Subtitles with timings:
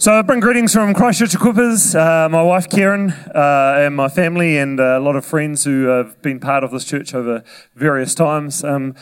[0.00, 4.56] So I bring greetings from Christchurch Equippers, uh, my wife Karen, uh, and my family,
[4.56, 7.42] and uh, a lot of friends who have been part of this church over
[7.74, 8.62] various times.
[8.62, 8.94] Um,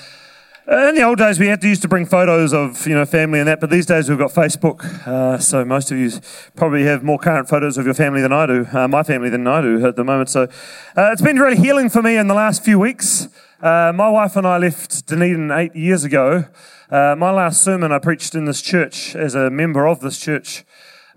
[0.66, 3.40] in the old days, we had to used to bring photos of you know family
[3.40, 6.12] and that, but these days we've got Facebook, uh, so most of you
[6.54, 9.46] probably have more current photos of your family than I do, uh, my family than
[9.46, 10.30] I do at the moment.
[10.30, 10.48] So
[10.96, 13.28] it's been really healing for me in the last few weeks.
[13.60, 16.46] my wife and I left Dunedin eight years ago.
[16.90, 20.64] my last sermon I preached in this church as a member of this church.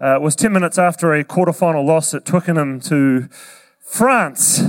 [0.01, 3.27] Uh, was 10 minutes after a quarter-final loss at Twickenham to
[3.81, 4.61] France.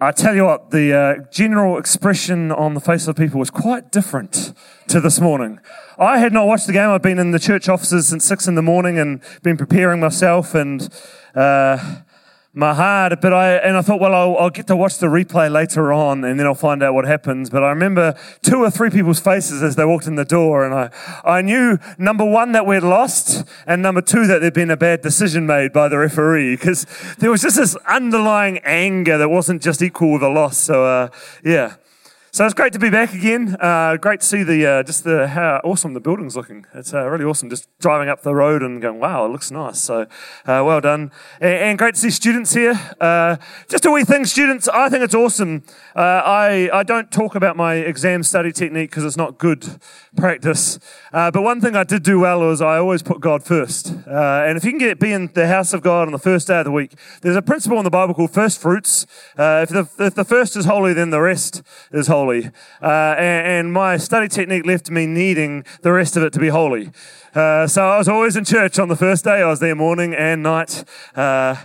[0.00, 3.92] I tell you what, the uh, general expression on the face of people was quite
[3.92, 4.52] different
[4.88, 5.60] to this morning.
[6.00, 6.90] I had not watched the game.
[6.90, 10.52] I'd been in the church offices since six in the morning and been preparing myself
[10.56, 10.88] and
[11.36, 12.00] uh,
[12.56, 15.50] my heart, but I, and I thought, well, I'll, I'll, get to watch the replay
[15.50, 17.50] later on and then I'll find out what happens.
[17.50, 20.72] But I remember two or three people's faces as they walked in the door and
[20.72, 20.90] I,
[21.24, 25.02] I knew number one that we'd lost and number two that there'd been a bad
[25.02, 26.86] decision made by the referee because
[27.18, 30.56] there was just this underlying anger that wasn't just equal with a loss.
[30.56, 31.08] So, uh,
[31.42, 31.74] yeah.
[32.34, 33.56] So it's great to be back again.
[33.60, 36.66] Uh, great to see the uh, just the how awesome the building's looking.
[36.74, 37.48] It's uh, really awesome.
[37.48, 39.80] Just driving up the road and going, wow, it looks nice.
[39.80, 42.74] So uh, well done, and, and, great to see students here.
[43.00, 43.36] Uh,
[43.68, 44.66] just a wee thing, students.
[44.66, 45.62] I think it's awesome.
[45.94, 49.78] Uh, I I don't talk about my exam study technique because it's not good
[50.16, 50.80] practice.
[51.12, 53.94] but one thing I did do well was I always put God first.
[54.08, 56.58] and if you can get be in the house of God on the first day
[56.58, 59.06] of the week, there's a principle in the Bible called first fruits.
[59.38, 61.62] if the if the first is holy, then the rest
[61.92, 62.46] is holy holy.
[62.82, 66.48] Uh, and, and, my study technique left me needing the rest of it to be
[66.48, 66.90] holy.
[67.34, 69.42] Uh, so I was always in church on the first day.
[69.42, 71.58] I was there morning and night because,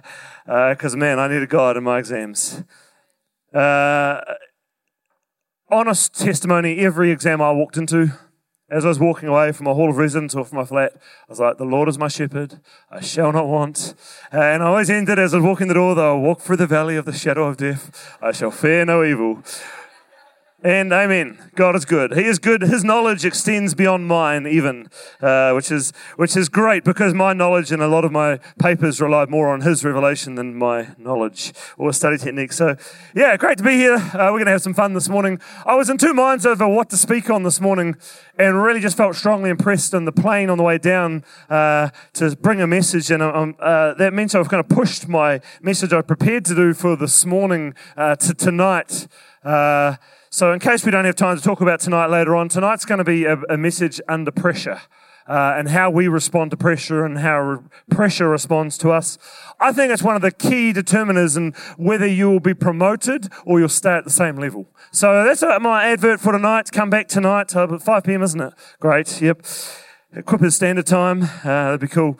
[0.47, 2.63] uh, uh man, I needed God in my exams.
[3.53, 4.21] Uh,
[5.71, 8.11] honest testimony every exam I walked into,
[8.71, 10.99] as I was walking away from my hall of residence or from my flat, I
[11.29, 12.59] was like, The Lord is my shepherd,
[12.91, 13.95] I shall not want.
[14.31, 16.67] And I always ended as I was walking the door, though I walk through the
[16.67, 19.43] valley of the shadow of death, I shall fear no evil.
[20.61, 21.39] And amen.
[21.55, 22.13] God is good.
[22.17, 22.61] He is good.
[22.63, 24.89] His knowledge extends beyond mine, even,
[25.21, 28.99] uh, which is which is great because my knowledge and a lot of my papers
[28.99, 32.51] rely more on His revelation than my knowledge or study technique.
[32.51, 32.75] So,
[33.15, 33.95] yeah, great to be here.
[33.95, 35.39] Uh, we're going to have some fun this morning.
[35.65, 37.95] I was in two minds over what to speak on this morning,
[38.37, 42.35] and really just felt strongly impressed on the plane on the way down uh, to
[42.35, 43.11] bring a message.
[43.11, 46.73] And um, uh, that means I've kind of pushed my message I prepared to do
[46.73, 49.07] for this morning uh, to tonight.
[50.31, 52.99] So, in case we don't have time to talk about tonight later on, tonight's going
[52.99, 54.81] to be a, a message under pressure.
[55.27, 57.59] Uh, and how we respond to pressure and how re-
[57.91, 59.19] pressure responds to us.
[59.59, 63.59] I think it's one of the key determiners in whether you will be promoted or
[63.59, 64.67] you'll stay at the same level.
[64.91, 66.71] So that's uh, my advert for tonight.
[66.71, 68.53] Come back tonight, uh, 5 p.m., isn't it?
[68.79, 69.21] Great.
[69.21, 69.43] Yep.
[70.15, 71.21] Equippers standard time.
[71.21, 72.19] Uh, that'd be cool.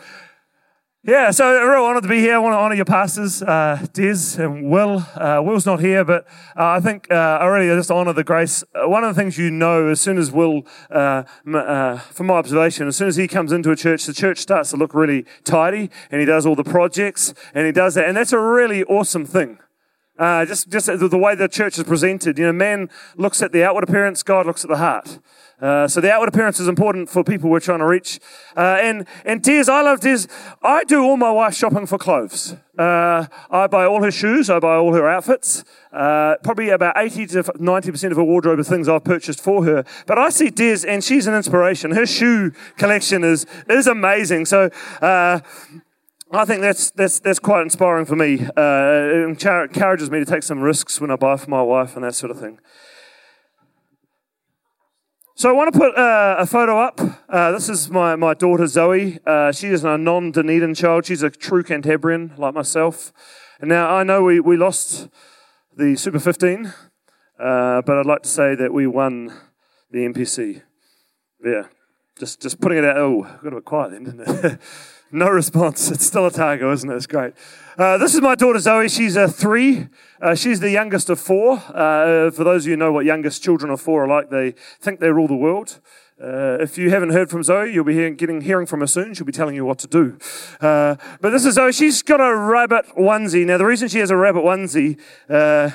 [1.09, 2.36] Yeah, so real honoured to be here.
[2.36, 5.03] I want to honour your pastors, uh, Des and Will.
[5.16, 8.64] Uh, Will's not here, but uh, I think uh, I really just honour the grace.
[8.75, 12.36] Uh, one of the things you know, as soon as Will, uh, uh, from my
[12.36, 15.25] observation, as soon as he comes into a church, the church starts to look really
[15.44, 18.84] tidy, and he does all the projects, and he does that, and that's a really
[18.84, 19.58] awesome thing.
[20.19, 22.38] Just, just the way the church is presented.
[22.38, 25.18] You know, man looks at the outward appearance, God looks at the heart.
[25.62, 28.20] Uh, so the outward appearance is important for people we're trying to reach.
[28.56, 30.28] Uh, and, and Tears, I love Tears.
[30.64, 32.56] I do all my wife's shopping for clothes.
[32.78, 34.50] Uh, I buy all her shoes.
[34.50, 35.66] I buy all her outfits.
[35.92, 39.84] Uh, probably about 80 to 90% of her wardrobe of things I've purchased for her.
[40.08, 41.92] But I see Des, and she's an inspiration.
[41.92, 44.46] Her shoe collection is, is amazing.
[44.46, 44.69] So,
[45.02, 45.42] uh,
[46.31, 48.46] I think that's, that's, that's quite inspiring for me.
[48.56, 52.06] Uh, it encourages me to take some risks when I buy for my wife and
[52.06, 52.59] that sort of thing.
[55.40, 57.00] So I want to put uh, a photo up.
[57.30, 59.20] Uh, this is my, my daughter Zoe.
[59.26, 61.06] Uh, she is a non Dunedin child.
[61.06, 63.14] She's a true Cantabrian like myself.
[63.62, 65.08] And now I know we, we lost
[65.74, 69.34] the Super 15, uh, but I'd like to say that we won
[69.90, 70.62] the NPC.
[71.42, 71.68] Yeah,
[72.19, 72.97] just just putting it out.
[72.97, 74.59] Oh, got a bit quiet then, didn't it?
[75.12, 75.89] No response.
[75.89, 76.95] It's still Otago, isn't it?
[76.95, 77.33] It's great.
[77.80, 78.88] Uh, this is my daughter Zoe.
[78.88, 79.88] She's a three.
[80.21, 81.54] Uh, she's the youngest of four.
[81.74, 84.51] Uh, for those of you who know what youngest children of four are like, they
[84.80, 85.80] think they rule the world.
[86.21, 89.15] Uh, if you haven't heard from Zoe, you'll be hearing, getting hearing from her soon.
[89.15, 90.19] She'll be telling you what to do.
[90.62, 91.72] Uh, but this is Zoe.
[91.72, 93.48] She's got a rabbit onesie.
[93.48, 95.72] Now, the reason she has a rabbit onesie uh,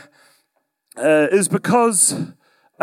[0.96, 2.32] is because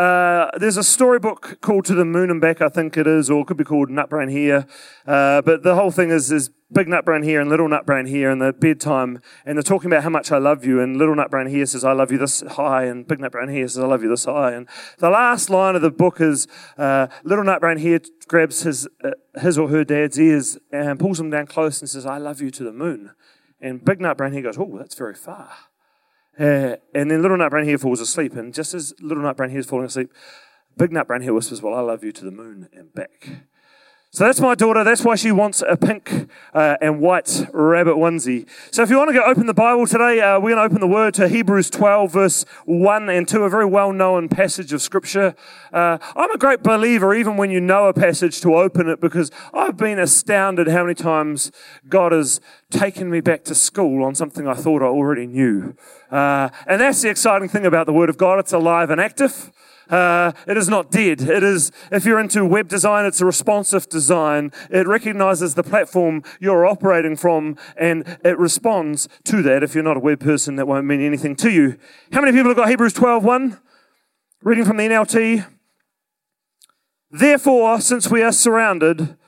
[0.02, 3.42] uh, there's a storybook called To the Moon and Back, I think it is, or
[3.42, 4.66] it could be called Nut Brown Hare.
[5.06, 8.06] Uh, but the whole thing is, is big nut brown hare and little nut brown
[8.06, 11.14] hare in the bedtime, and they're talking about how much I love you, and little
[11.14, 13.78] nut brown hare says, I love you this high, and big nut brown hare says,
[13.78, 14.52] I love you this high.
[14.52, 14.68] And
[14.98, 19.10] the last line of the book is uh, little nut brown hare grabs his, uh,
[19.40, 22.50] his or her dad's ears and pulls them down close and says, I love you
[22.50, 23.12] to the moon.
[23.60, 25.52] And big nut brown hare goes, Oh, that's very far.
[26.38, 29.58] Uh, and then little nut brown hare falls asleep, and just as little brown hare
[29.58, 30.10] is falling asleep,
[30.76, 33.46] big nut brown hare whispers, Well, I love you to the moon and back.
[34.14, 34.84] So that's my daughter.
[34.84, 38.46] That's why she wants a pink uh, and white rabbit onesie.
[38.70, 40.80] So if you want to go open the Bible today, uh, we're going to open
[40.80, 44.82] the word to Hebrews 12, verse 1 and 2, a very well known passage of
[44.82, 45.34] Scripture.
[45.72, 49.30] Uh, I'm a great believer, even when you know a passage, to open it because
[49.54, 51.50] I've been astounded how many times
[51.88, 52.38] God has
[52.68, 55.74] taken me back to school on something I thought I already knew.
[56.10, 59.50] Uh, and that's the exciting thing about the Word of God it's alive and active.
[59.92, 61.20] Uh, it is not dead.
[61.20, 64.50] It is, if you're into web design, it's a responsive design.
[64.70, 69.62] It recognizes the platform you're operating from and it responds to that.
[69.62, 71.76] If you're not a web person, that won't mean anything to you.
[72.10, 73.60] How many people have got Hebrews 12 1?
[74.40, 75.46] Reading from the NLT.
[77.10, 79.18] Therefore, since we are surrounded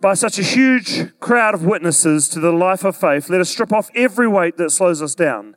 [0.00, 3.70] by such a huge crowd of witnesses to the life of faith, let us strip
[3.70, 5.56] off every weight that slows us down,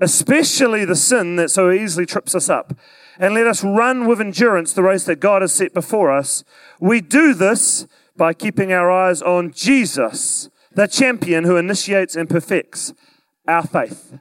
[0.00, 2.74] especially the sin that so easily trips us up
[3.18, 6.44] and let us run with endurance the race that God has set before us.
[6.80, 7.86] We do this
[8.16, 12.92] by keeping our eyes on Jesus, the champion who initiates and perfects
[13.46, 14.18] our faith.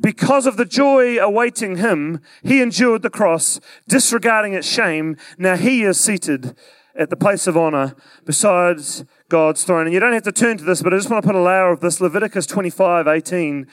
[0.00, 5.16] Because of the joy awaiting him, he endured the cross, disregarding its shame.
[5.36, 6.56] Now he is seated
[6.94, 7.94] at the place of honor
[8.24, 9.86] besides God's throne.
[9.86, 11.42] And you don't have to turn to this, but I just want to put a
[11.42, 12.00] layer of this.
[12.00, 13.66] Leviticus 25, 18.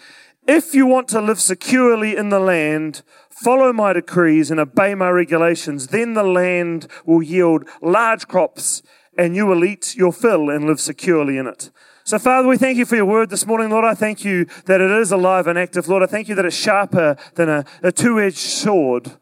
[0.48, 5.10] If you want to live securely in the land, follow my decrees and obey my
[5.10, 8.82] regulations, then the land will yield large crops
[9.18, 11.70] and you will eat your fill and live securely in it.
[12.06, 13.70] So, Father, we thank you for your word this morning.
[13.70, 15.90] Lord, I thank you that it is alive and active.
[15.90, 19.18] Lord, I thank you that it's sharper than a, a two edged sword.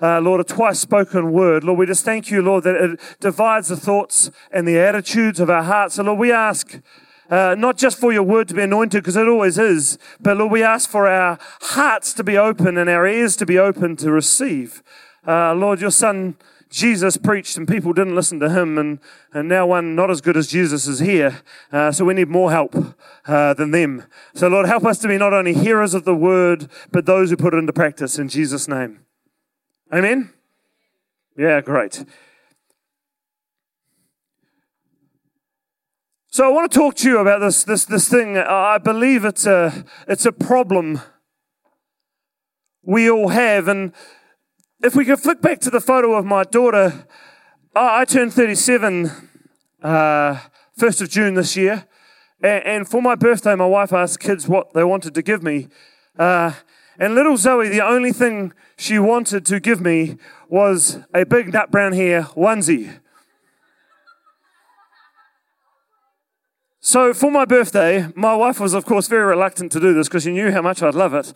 [0.00, 1.62] Uh, Lord, a twice spoken word.
[1.62, 5.50] Lord, we just thank you, Lord, that it divides the thoughts and the attitudes of
[5.50, 5.96] our hearts.
[5.96, 6.80] So, Lord, we ask
[7.30, 10.52] uh, not just for your word to be anointed, because it always is, but Lord,
[10.52, 14.10] we ask for our hearts to be open and our ears to be open to
[14.10, 14.82] receive.
[15.26, 16.36] Uh, Lord, your son
[16.70, 19.00] Jesus preached and people didn't listen to him, and,
[19.34, 21.42] and now one not as good as Jesus is here.
[21.72, 22.76] Uh, so we need more help
[23.26, 24.04] uh, than them.
[24.34, 27.36] So, Lord, help us to be not only hearers of the word, but those who
[27.36, 29.00] put it into practice in Jesus' name.
[29.92, 30.32] Amen?
[31.36, 32.04] Yeah, great.
[36.32, 38.38] So I want to talk to you about this, this, this thing.
[38.38, 41.00] I believe it's a, it's a problem
[42.84, 43.66] we all have.
[43.66, 43.92] And
[44.80, 47.04] if we could flick back to the photo of my daughter,
[47.74, 49.10] I turned 37
[49.82, 50.38] uh,
[50.78, 51.88] 1st of June this year.
[52.40, 55.66] And, and, for my birthday, my wife asked kids what they wanted to give me.
[56.16, 56.52] Uh,
[56.96, 60.16] and little Zoe, the only thing she wanted to give me
[60.48, 62.99] was a big nut brown hare onesie.
[66.90, 70.24] So for my birthday, my wife was, of course, very reluctant to do this because
[70.24, 71.32] she knew how much I'd love it.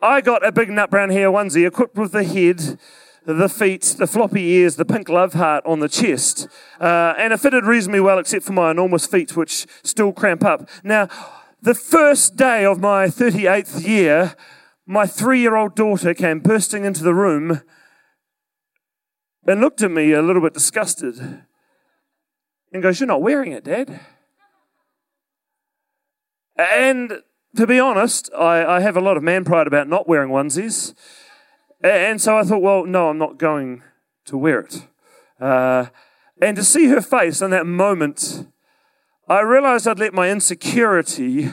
[0.00, 2.78] I got a big nut brown hare onesie equipped with the head,
[3.26, 6.46] the feet, the floppy ears, the pink love heart on the chest.
[6.80, 10.68] Uh, and it fitted reasonably well, except for my enormous feet, which still cramp up.
[10.84, 11.08] Now,
[11.60, 14.36] the first day of my 38th year,
[14.86, 17.62] my three year old daughter came bursting into the room
[19.44, 21.42] and looked at me a little bit disgusted
[22.72, 23.98] and goes, You're not wearing it, Dad.
[26.56, 27.22] And
[27.56, 30.94] to be honest, I, I have a lot of man pride about not wearing onesies.
[31.82, 33.82] And so I thought, well, no, I'm not going
[34.26, 34.86] to wear it.
[35.40, 35.86] Uh,
[36.40, 38.46] and to see her face in that moment,
[39.28, 41.50] I realized I'd let my insecurity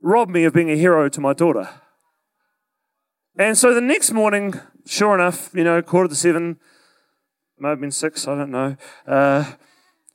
[0.00, 1.68] rob me of being a hero to my daughter.
[3.38, 6.58] And so the next morning, sure enough, you know, quarter to seven,
[7.58, 8.76] might have been six, I don't know.
[9.06, 9.52] Uh,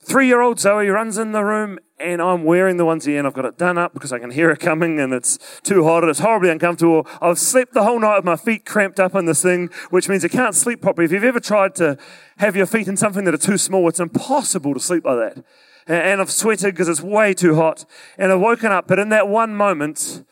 [0.08, 3.34] Three year old Zoe runs in the room and I'm wearing the onesie and I've
[3.34, 6.08] got it done up because I can hear it coming and it's too hot and
[6.08, 7.06] it's horribly uncomfortable.
[7.20, 10.24] I've slept the whole night with my feet cramped up in this thing, which means
[10.24, 11.04] I can't sleep properly.
[11.04, 11.98] If you've ever tried to
[12.38, 15.44] have your feet in something that are too small, it's impossible to sleep like that.
[15.86, 17.84] And I've sweated because it's way too hot
[18.16, 18.88] and I've woken up.
[18.88, 20.24] But in that one moment,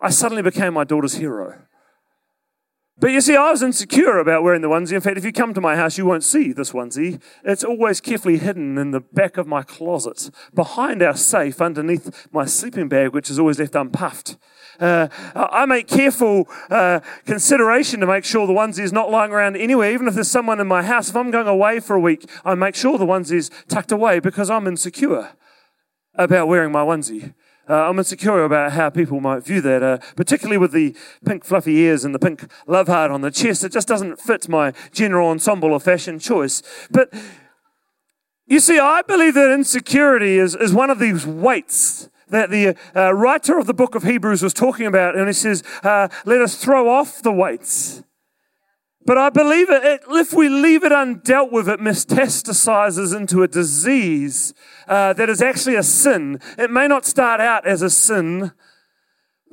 [0.00, 1.58] I suddenly became my daughter's hero.
[2.96, 4.92] But you see, I was insecure about wearing the onesie.
[4.92, 7.20] In fact, if you come to my house, you won't see this onesie.
[7.42, 12.44] It's always carefully hidden in the back of my closet, behind our safe, underneath my
[12.44, 14.36] sleeping bag, which is always left unpuffed.
[14.78, 19.56] Uh, I make careful uh, consideration to make sure the onesie is not lying around
[19.56, 19.92] anywhere.
[19.92, 22.54] Even if there's someone in my house, if I'm going away for a week, I
[22.54, 25.30] make sure the onesie is tucked away because I'm insecure.
[26.14, 27.34] about wearing my onesie.
[27.68, 30.94] Uh, I'm insecure about how people might view that, uh, particularly with the
[31.24, 33.64] pink fluffy ears and the pink love heart on the chest.
[33.64, 36.62] It just doesn't fit my general ensemble or fashion choice.
[36.90, 37.12] But
[38.46, 43.14] you see, I believe that insecurity is, is one of these weights that the uh,
[43.14, 45.16] writer of the book of Hebrews was talking about.
[45.16, 48.02] And he says, uh, let us throw off the weights.
[49.06, 53.48] But I believe it, it, if we leave it undealt with, it metastasizes into a
[53.48, 54.54] disease
[54.88, 56.40] uh, that is actually a sin.
[56.56, 58.52] It may not start out as a sin,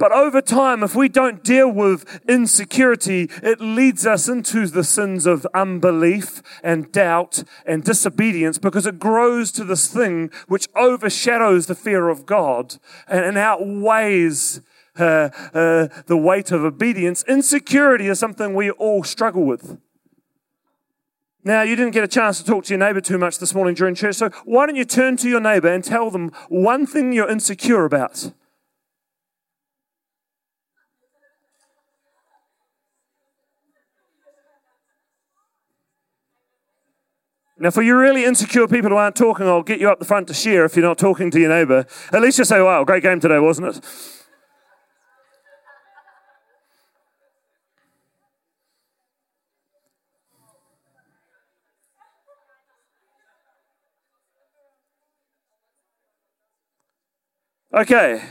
[0.01, 5.27] but over time, if we don't deal with insecurity, it leads us into the sins
[5.27, 11.75] of unbelief and doubt and disobedience because it grows to this thing which overshadows the
[11.75, 12.77] fear of God
[13.07, 14.61] and, outweighs
[14.97, 17.23] uh, uh, the weight of obedience.
[17.27, 19.77] Insecurity is something we all struggle with.
[21.43, 23.73] Now, you didn't get a chance to talk to your neighbor too much this morning
[23.73, 27.13] during church, so why don't you turn to your neighbor and tell them one thing
[27.13, 28.31] you're insecure about?
[37.57, 40.27] Now, for you really insecure people who aren't talking, I'll get you up the front
[40.29, 41.85] to share if you're not talking to your neighbor.
[42.11, 44.20] At least you say, wow, great game today, wasn't it?
[57.73, 58.21] Okay.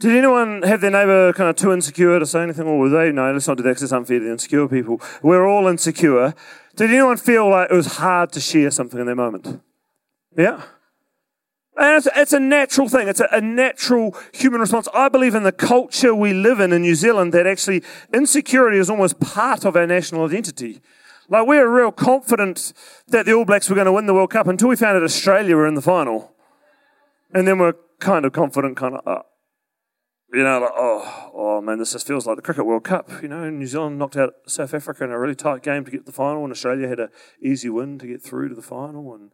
[0.00, 2.66] Did anyone have their neighbour kind of too insecure to say anything?
[2.66, 3.12] Or were they?
[3.12, 5.00] No, let's not do that because it's unfair to the insecure people.
[5.22, 6.34] We're all insecure.
[6.74, 9.60] Did anyone feel like it was hard to share something in that moment?
[10.36, 10.62] Yeah?
[11.76, 13.06] And it's, it's a natural thing.
[13.06, 14.88] It's a, a, natural human response.
[14.92, 17.82] I believe in the culture we live in in New Zealand that actually
[18.12, 20.80] insecurity is almost part of our national identity.
[21.28, 22.72] Like we were real confident
[23.08, 25.02] that the All Blacks were going to win the World Cup until we found out
[25.02, 26.34] Australia were in the final.
[27.32, 29.22] And then we're kind of confident, kind of, uh,
[30.32, 33.10] you know, like, oh, oh man, this just feels like the Cricket World Cup.
[33.22, 35.98] You know, New Zealand knocked out South Africa in a really tight game to get
[35.98, 37.08] to the final, and Australia had an
[37.42, 39.14] easy win to get through to the final.
[39.14, 39.30] And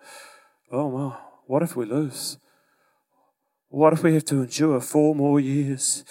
[0.70, 2.38] oh, well, what if we lose?
[3.68, 6.04] What if we have to endure four more years?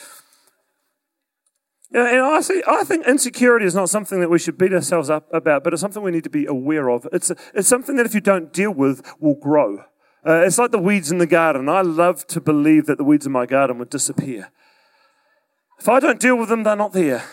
[1.92, 5.10] Yeah, and I, see, I think insecurity is not something that we should beat ourselves
[5.10, 7.08] up about, but it's something we need to be aware of.
[7.14, 9.84] It's, a, it's something that if you don't deal with, will grow.
[10.28, 11.70] Uh, it's like the weeds in the garden.
[11.70, 14.52] I love to believe that the weeds in my garden would disappear.
[15.80, 17.24] If I don't deal with them, they're not there.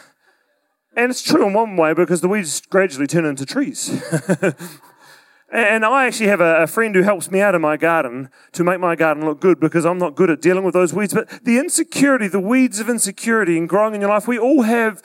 [0.97, 3.89] And it's true in one way because the weeds gradually turn into trees.
[5.53, 8.79] and I actually have a, friend who helps me out in my garden to make
[8.79, 11.15] my garden look good because I'm not good at dealing with those weeds.
[11.15, 15.03] But the insecurity, the weeds of insecurity and growing in your life, we all have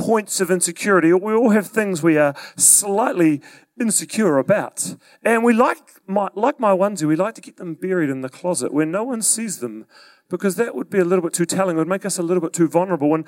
[0.00, 1.12] points of insecurity.
[1.12, 3.42] We all have things we are slightly
[3.80, 4.96] insecure about.
[5.22, 8.28] And we like my, like my onesie, we like to keep them buried in the
[8.28, 9.86] closet where no one sees them
[10.28, 11.76] because that would be a little bit too telling.
[11.76, 13.14] It would make us a little bit too vulnerable.
[13.14, 13.26] And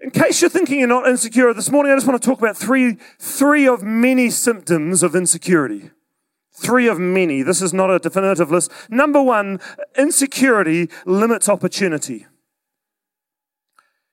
[0.00, 2.56] in case you're thinking you're not insecure this morning, I just want to talk about
[2.56, 5.90] three, three of many symptoms of insecurity.
[6.52, 7.42] Three of many.
[7.42, 8.72] This is not a definitive list.
[8.90, 9.60] Number one,
[9.96, 12.26] insecurity limits opportunity.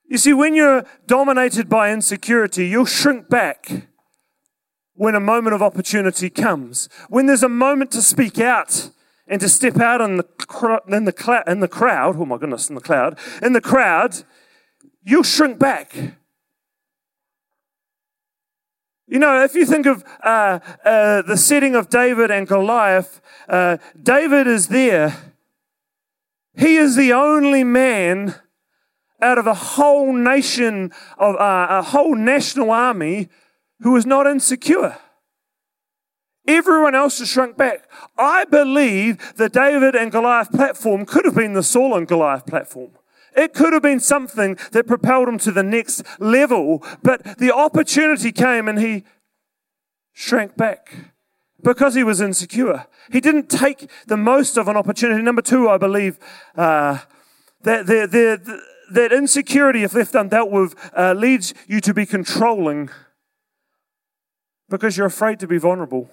[0.07, 3.87] You see, when you're dominated by insecurity, you'll shrink back
[4.93, 6.87] when a moment of opportunity comes.
[7.09, 8.91] When there's a moment to speak out,
[9.27, 12.69] and to step out in the, in the, cl- in the crowd, oh my goodness,
[12.69, 14.23] in the cloud, in the crowd,
[15.03, 15.95] you'll shrink back.
[19.07, 23.77] You know, if you think of uh, uh, the setting of David and Goliath, uh,
[24.01, 25.33] David is there.
[26.55, 28.35] He is the only man
[29.21, 33.29] out of a whole nation of uh, a whole national army
[33.81, 34.97] who was not insecure.
[36.47, 37.89] Everyone else has shrunk back.
[38.17, 42.91] I believe the David and Goliath platform could have been the Saul and Goliath platform.
[43.35, 48.31] It could have been something that propelled him to the next level, but the opportunity
[48.31, 49.03] came and he
[50.13, 51.13] shrank back
[51.61, 52.85] because he was insecure.
[53.11, 55.21] He didn't take the most of an opportunity.
[55.21, 56.19] Number two, I believe
[56.55, 56.99] uh,
[57.63, 58.61] that the, the, the,
[58.91, 62.89] that insecurity, if left undealt with, uh, leads you to be controlling
[64.69, 66.09] because you're afraid to be vulnerable.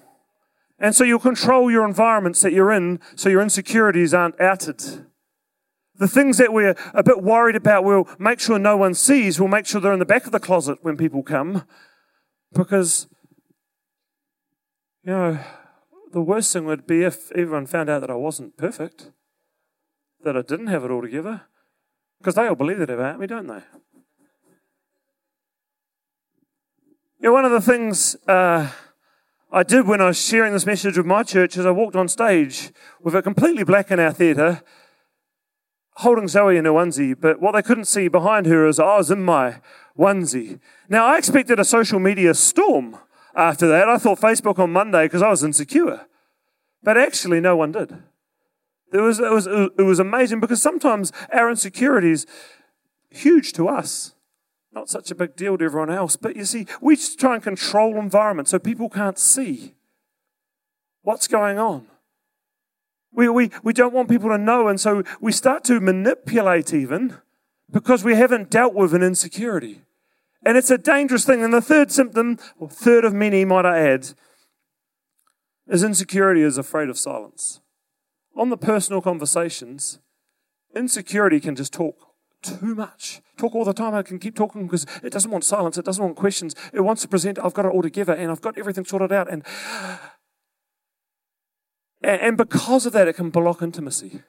[0.79, 5.05] And so you'll control your environments that you're in so your insecurities aren't outed.
[5.95, 9.39] The things that we're a bit worried about, we'll make sure no one sees.
[9.39, 11.63] We'll make sure they're in the back of the closet when people come.
[12.51, 13.07] Because,
[15.03, 15.39] you know,
[16.11, 19.11] the worst thing would be if everyone found out that I wasn't perfect,
[20.23, 21.43] that I didn't have it all together.
[22.23, 23.59] Because they all believe that about me, don't they?
[27.19, 28.15] Know, one of the things.
[28.25, 28.71] Uh,
[29.51, 32.07] I did when I was sharing this message with my church as I walked on
[32.07, 34.63] stage with it completely black in our theatre,
[35.95, 39.11] holding Zoe in her onesie, but what they couldn't see behind her is I was
[39.11, 39.59] in my
[39.99, 40.61] onesie.
[40.87, 42.97] Now, I expected a social media storm
[43.35, 43.89] after that.
[43.89, 46.07] I thought Facebook on Monday because I was insecure.
[46.81, 48.01] But actually, no one did.
[48.93, 52.27] It was, it, was, it was amazing because sometimes our insecurities
[53.09, 54.13] huge to us,
[54.71, 56.15] not such a big deal to everyone else.
[56.15, 59.73] But you see, we try and control environment so people can't see
[61.01, 61.87] what's going on.
[63.11, 67.17] We, we, we don't want people to know, and so we start to manipulate even
[67.71, 69.81] because we haven't dealt with an insecurity.
[70.45, 71.43] And it's a dangerous thing.
[71.43, 74.09] And the third symptom, or third of many, might I add,
[75.67, 77.61] is insecurity is afraid of silence.
[78.35, 79.99] On the personal conversations,
[80.75, 81.95] insecurity can just talk
[82.41, 83.21] too much.
[83.37, 83.93] Talk all the time.
[83.93, 85.77] I can keep talking because it doesn't want silence.
[85.77, 86.55] It doesn't want questions.
[86.73, 89.31] It wants to present, I've got it all together and I've got everything sorted out.
[89.31, 89.43] And,
[92.01, 94.21] and because of that, it can block intimacy.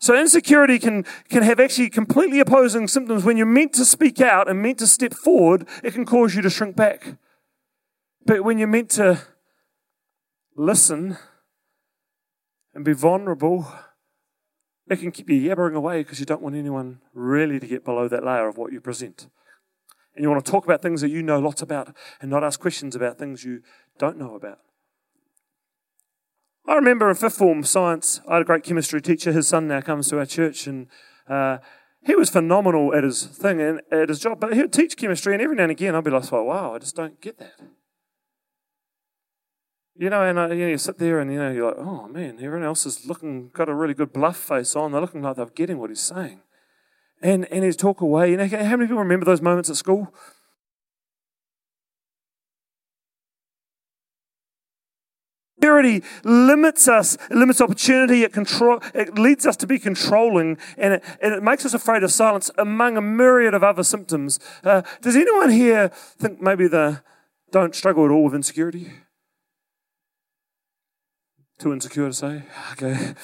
[0.00, 3.24] So insecurity can, can have actually completely opposing symptoms.
[3.24, 6.42] When you're meant to speak out and meant to step forward, it can cause you
[6.42, 7.16] to shrink back.
[8.26, 9.20] But when you're meant to
[10.56, 11.18] listen
[12.74, 13.70] and be vulnerable,
[14.88, 18.08] it can keep you yabbering away because you don't want anyone really to get below
[18.08, 19.28] that layer of what you present.
[20.14, 22.60] And you want to talk about things that you know lots about and not ask
[22.60, 23.62] questions about things you
[23.98, 24.58] don't know about.
[26.66, 29.32] I remember in fifth form science, I had a great chemistry teacher.
[29.32, 30.86] His son now comes to our church, and
[31.28, 31.58] uh,
[32.02, 34.38] he was phenomenal at his thing and at his job.
[34.38, 36.74] But he would teach chemistry, and every now and again, I'd be like, oh, "Wow,
[36.74, 37.54] I just don't get that."
[39.94, 42.08] You know, and uh, you, know, you sit there and you know you're like, oh
[42.08, 44.92] man, everyone else is looking, got a really good bluff face on.
[44.92, 46.40] They're looking like they're getting what he's saying,
[47.20, 48.30] and and he's talk away.
[48.30, 50.14] You know, how many people remember those moments at school?
[55.60, 60.94] Security limits us, it limits opportunity, it, control, it leads us to be controlling, and
[60.94, 64.40] it, and it makes us afraid of silence among a myriad of other symptoms.
[64.64, 66.96] Uh, does anyone here think maybe they
[67.52, 68.90] don't struggle at all with insecurity?
[71.62, 72.42] Too insecure to say?
[72.72, 73.14] Okay.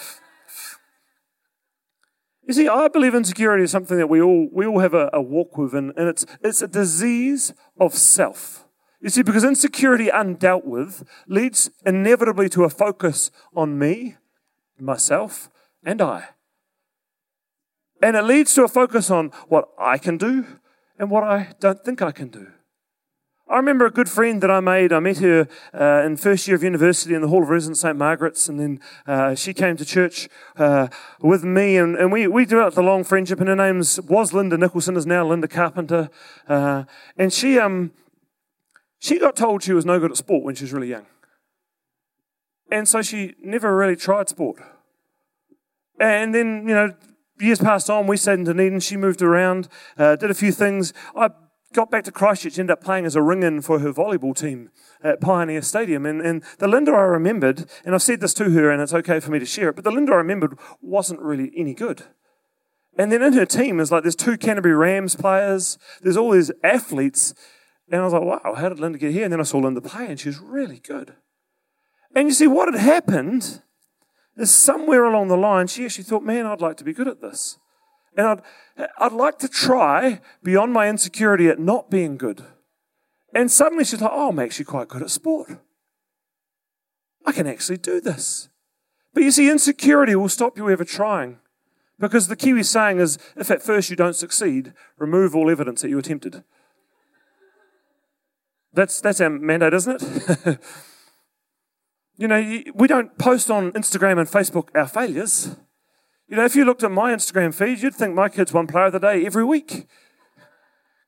[2.47, 5.21] You see, I believe insecurity is something that we all, we all have a, a
[5.21, 8.65] walk with, and, and it's, it's a disease of self.
[9.01, 14.15] You see, because insecurity undealt with leads inevitably to a focus on me,
[14.79, 15.51] myself,
[15.83, 16.29] and I.
[18.01, 20.47] And it leads to a focus on what I can do
[20.97, 22.47] and what I don't think I can do.
[23.51, 24.93] I remember a good friend that I made.
[24.93, 27.97] I met her uh, in first year of university in the Hall of Residence, St.
[27.97, 30.89] Margaret's, and then uh, she came to church uh,
[31.21, 33.41] with me, and, and we, we developed a long friendship.
[33.41, 36.11] And her name was Linda Nicholson, is now Linda Carpenter,
[36.47, 36.85] uh,
[37.17, 37.93] and she um
[38.99, 41.07] she got told she was no good at sport when she was really young,
[42.71, 44.61] and so she never really tried sport.
[45.99, 46.95] And then you know
[47.41, 48.07] years passed on.
[48.07, 48.81] We stayed in Dunedin.
[48.81, 50.93] She moved around, uh, did a few things.
[51.17, 51.31] I
[51.73, 54.71] got back to Christchurch, ended up playing as a ring-in for her volleyball team
[55.03, 56.07] at Pioneer Stadium.
[56.07, 59.21] And, and the Linda I remembered, and I've said this to her, and it's okay
[59.21, 62.05] for me to share it, but the Linda I remembered wasn't really any good.
[62.97, 66.51] And then in her team is like there's two Canterbury Rams players, there's all these
[66.65, 67.35] athletes,
[67.91, 69.25] and I was like, wow, how did Linda get here?
[69.25, 71.15] And then I saw Linda play, and she was really good.
[72.15, 73.63] And you see, what had happened
[74.37, 77.21] is somewhere along the line, she actually thought, man, I'd like to be good at
[77.21, 77.59] this.
[78.17, 82.45] And I'd, I'd like to try beyond my insecurity at not being good.
[83.35, 85.51] And suddenly she's like, oh, I'm actually quite good at sport.
[87.27, 88.49] I can actually do this.
[89.13, 91.39] But you see, insecurity will stop you ever trying.
[91.99, 95.89] Because the Kiwi saying is if at first you don't succeed, remove all evidence that
[95.89, 96.45] you attempted.
[98.73, 100.59] That's, that's our mandate, isn't it?
[102.17, 105.57] you know, we don't post on Instagram and Facebook our failures.
[106.29, 108.87] You know, if you looked at my Instagram feed, you'd think my kid's one player
[108.87, 109.87] of the day every week.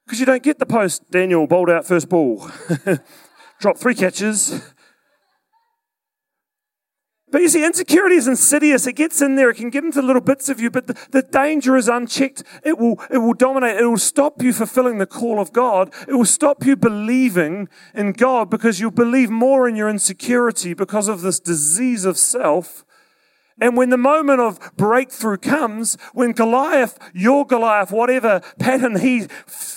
[0.07, 2.51] Because you don't get the post, Daniel bowled out first ball,
[3.61, 4.63] dropped three catches.
[7.31, 8.87] But you see, insecurity is insidious.
[8.87, 9.51] It gets in there.
[9.51, 12.43] It can get into little bits of you, but the, the danger is unchecked.
[12.65, 13.77] It will, it will dominate.
[13.77, 15.95] It will stop you fulfilling the call of God.
[16.09, 21.07] It will stop you believing in God because you'll believe more in your insecurity because
[21.07, 22.85] of this disease of self
[23.61, 29.27] and when the moment of breakthrough comes, when Goliath, your Goliath, whatever pattern he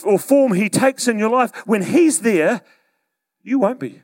[0.06, 2.62] or form he takes in your life, when he's there,
[3.44, 4.02] you won't be.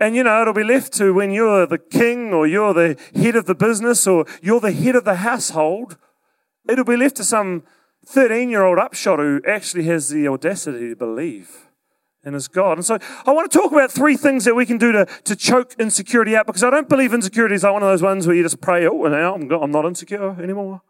[0.00, 3.36] And you know, it'll be left to when you're the king or you're the head
[3.36, 5.98] of the business or you're the head of the household,
[6.66, 7.64] it'll be left to some
[8.06, 11.69] 13 year old upshot who actually has the audacity to believe
[12.24, 12.78] and as God.
[12.78, 15.36] And so I want to talk about three things that we can do to, to
[15.36, 18.36] choke insecurity out because I don't believe insecurity is like one of those ones where
[18.36, 20.82] you just pray, oh, now I'm, I'm not insecure anymore.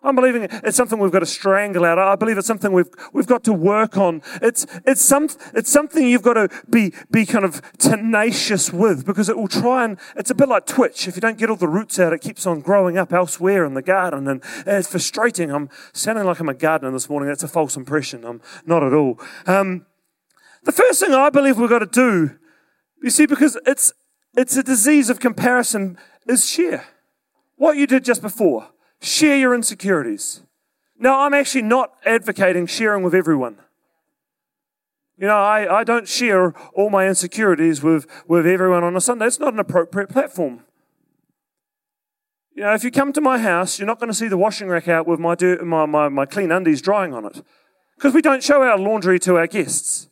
[0.00, 1.98] I'm believing it's something we've got to strangle out.
[1.98, 4.22] I believe it's something we've, we've got to work on.
[4.40, 9.28] It's, it's, some, it's something you've got to be, be kind of tenacious with because
[9.28, 11.08] it will try and, it's a bit like Twitch.
[11.08, 13.74] If you don't get all the roots out, it keeps on growing up elsewhere in
[13.74, 15.50] the garden and it's frustrating.
[15.50, 17.28] I'm sounding like I'm a gardener this morning.
[17.28, 18.24] That's a false impression.
[18.24, 19.18] I'm not at all.
[19.46, 19.84] Um,
[20.64, 22.38] the first thing I believe we've got to do,
[23.02, 23.92] you see, because it's,
[24.36, 26.84] it's a disease of comparison, is share.
[27.56, 28.68] What you did just before
[29.00, 30.42] Share your insecurities.
[30.98, 33.58] Now, I'm actually not advocating sharing with everyone.
[35.16, 39.26] You know, I, I don't share all my insecurities with, with everyone on a Sunday.
[39.26, 40.64] It's not an appropriate platform.
[42.54, 44.68] You know, if you come to my house, you're not going to see the washing
[44.68, 47.42] rack out with my, dirt, my, my, my clean undies drying on it.
[47.96, 50.07] Because we don't show our laundry to our guests.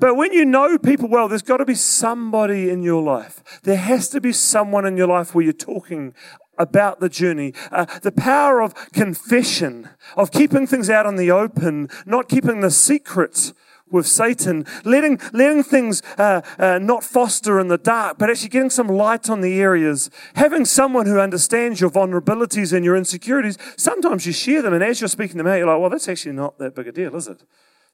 [0.00, 3.60] But when you know people well, there's got to be somebody in your life.
[3.62, 6.14] There has to be someone in your life where you're talking
[6.56, 7.54] about the journey.
[7.70, 12.70] Uh, the power of confession, of keeping things out in the open, not keeping the
[12.70, 13.52] secret
[13.90, 18.70] with Satan, letting, letting things uh, uh, not foster in the dark, but actually getting
[18.70, 20.10] some light on the areas.
[20.34, 23.56] Having someone who understands your vulnerabilities and your insecurities.
[23.76, 26.32] Sometimes you share them, and as you're speaking them out, you're like, well, that's actually
[26.32, 27.42] not that big a deal, is it?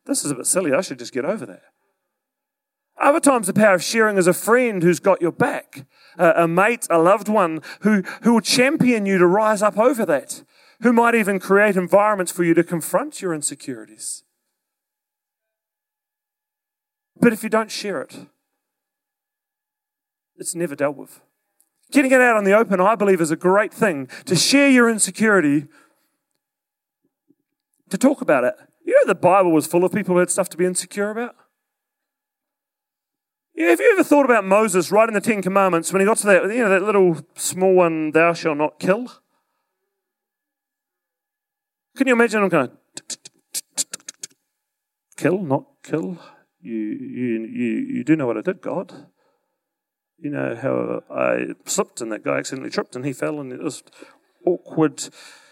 [0.04, 0.72] This is a bit silly.
[0.72, 1.62] I should just get over that.
[2.96, 5.84] Other times, the power of sharing is a friend who's got your back,
[6.16, 10.06] a, a mate, a loved one who, who will champion you to rise up over
[10.06, 10.44] that,
[10.82, 14.22] who might even create environments for you to confront your insecurities.
[17.20, 18.26] But if you don't share it,
[20.36, 21.20] it's never dealt with.
[21.90, 24.08] Getting it out in the open, I believe, is a great thing.
[24.26, 25.66] To share your insecurity,
[27.90, 28.54] to talk about it.
[28.84, 31.36] You know, the Bible was full of people who had stuff to be insecure about.
[33.54, 36.26] Yeah, have you ever thought about Moses writing the Ten Commandments when he got to
[36.26, 39.12] that, you know, that little small one, thou shalt not kill?
[41.96, 42.70] Can you imagine him going,
[45.16, 46.18] kill, not kill?
[46.60, 48.92] You, you, you, you do know what I did, God.
[50.18, 53.62] You know how I slipped and that guy accidentally tripped and he fell and it
[53.62, 53.84] was
[54.44, 55.08] awkward.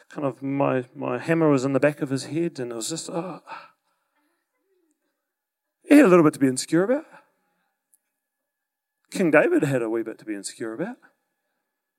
[0.08, 2.88] Kind of my, my hammer was in the back of his head and it was
[2.88, 3.42] just, ah.
[3.46, 3.52] oh.
[5.88, 7.04] He had a little bit to be insecure about.
[9.12, 10.96] King David had a wee bit to be insecure about.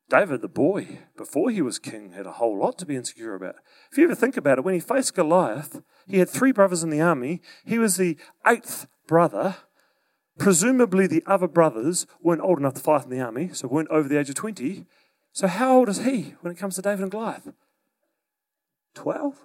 [0.09, 3.55] David, the boy, before he was king, had a whole lot to be insecure about.
[3.91, 6.89] If you ever think about it, when he faced Goliath, he had three brothers in
[6.89, 7.41] the army.
[7.65, 9.57] He was the eighth brother.
[10.37, 14.09] Presumably, the other brothers weren't old enough to fight in the army, so weren't over
[14.09, 14.85] the age of 20.
[15.31, 17.47] So, how old is he when it comes to David and Goliath?
[18.95, 19.35] 12?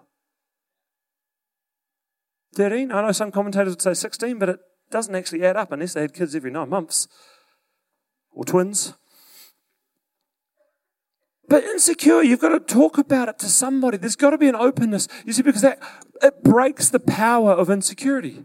[2.55, 2.91] 13?
[2.91, 6.01] I know some commentators would say 16, but it doesn't actually add up unless they
[6.01, 7.07] had kids every nine months
[8.39, 8.95] or twins.
[11.49, 13.97] But insecure, you've got to talk about it to somebody.
[13.97, 15.09] There's got to be an openness.
[15.27, 15.81] You see, because that
[16.23, 18.45] it breaks the power of insecurity.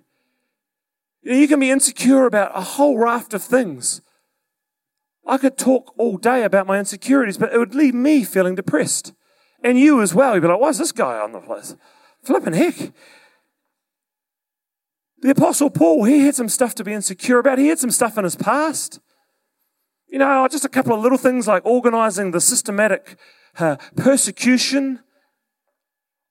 [1.21, 4.01] You, know, you can be insecure about a whole raft of things.
[5.27, 9.13] I could talk all day about my insecurities, but it would leave me feeling depressed.
[9.63, 10.34] And you as well.
[10.34, 11.75] You'd be like, why is this guy on the place?
[12.23, 12.93] Flipping heck.
[15.19, 17.60] The Apostle Paul, he had some stuff to be insecure about.
[17.60, 18.99] He had some stuff in his past.
[20.13, 23.17] You know, just a couple of little things like organizing the systematic
[23.58, 24.99] uh, persecution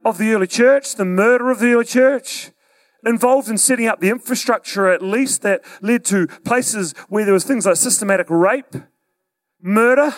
[0.05, 2.53] of the early church, the murder of the early church,
[3.05, 7.43] involved in setting up the infrastructure at least that led to places where there was
[7.43, 8.73] things like systematic rape,
[9.61, 10.15] murder,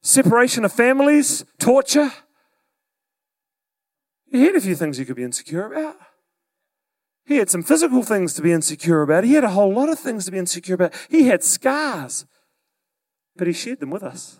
[0.00, 2.10] separation of families, torture.
[4.30, 5.96] You had a few things you could be insecure about.
[7.32, 9.24] He had some physical things to be insecure about.
[9.24, 10.94] He had a whole lot of things to be insecure about.
[11.08, 12.26] He had scars,
[13.36, 14.38] but he shared them with us.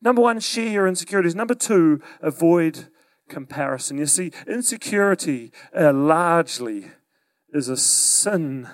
[0.00, 1.34] Number one, share your insecurities.
[1.34, 2.88] Number two, avoid
[3.28, 3.98] comparison.
[3.98, 6.92] You see, insecurity uh, largely
[7.52, 8.70] is a sin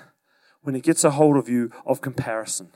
[0.61, 2.69] when it gets a hold of you of comparison.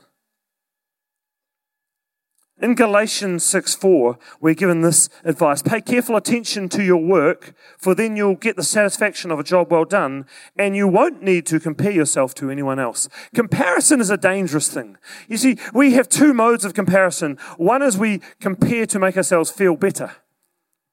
[2.60, 7.94] In Galatians 6 4, we're given this advice Pay careful attention to your work, for
[7.94, 11.60] then you'll get the satisfaction of a job well done, and you won't need to
[11.60, 13.08] compare yourself to anyone else.
[13.32, 14.96] Comparison is a dangerous thing.
[15.28, 17.38] You see, we have two modes of comparison.
[17.58, 20.16] One is we compare to make ourselves feel better.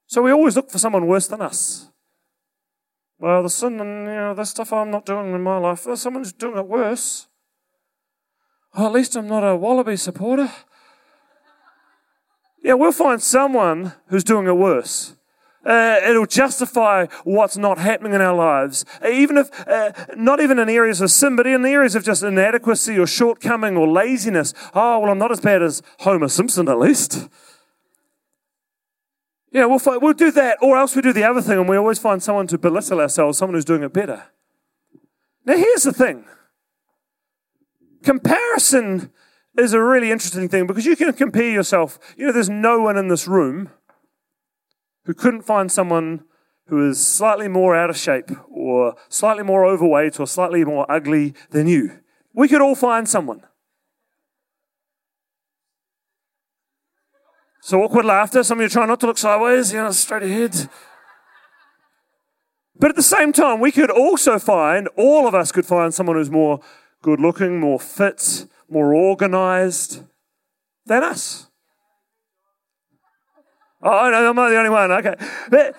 [0.06, 1.90] So we always look for someone worse than us.
[3.18, 5.98] Well, the sin and you know, the stuff I'm not doing in my life, well,
[5.98, 7.28] someone's doing it worse.
[8.76, 10.52] Well, at least I'm not a wallaby supporter.
[12.66, 15.14] Yeah, we'll find someone who's doing it worse.
[15.64, 18.84] Uh, it'll justify what's not happening in our lives.
[19.08, 22.24] Even if, uh, not even in areas of sin, but in the areas of just
[22.24, 24.56] inadequacy or shortcoming or laziness.
[24.74, 27.30] Oh, well, I'm not as bad as Homer Simpson, at least.
[29.52, 32.00] Yeah, we'll, we'll do that, or else we do the other thing, and we always
[32.00, 34.24] find someone to belittle ourselves, someone who's doing it better.
[35.46, 36.26] Now, here's the thing
[38.02, 39.12] comparison
[39.58, 42.00] is a really interesting thing because you can compare yourself.
[42.18, 43.70] You know, there's no one in this room
[45.06, 46.26] who couldn't find someone
[46.68, 51.34] who is slightly more out of shape or slightly more overweight or slightly more ugly
[51.52, 52.00] than you.
[52.34, 53.44] We could all find someone.
[57.62, 58.44] So awkward laughter.
[58.44, 60.70] Some of you trying not to look sideways, you know, straight ahead.
[62.78, 66.18] But at the same time, we could also find, all of us could find someone
[66.18, 66.60] who's more
[67.02, 70.04] good looking, more fit, more organized
[70.86, 71.48] than us.
[73.82, 74.92] Oh, no, I'm not the only one.
[74.92, 75.16] Okay.
[75.50, 75.76] But,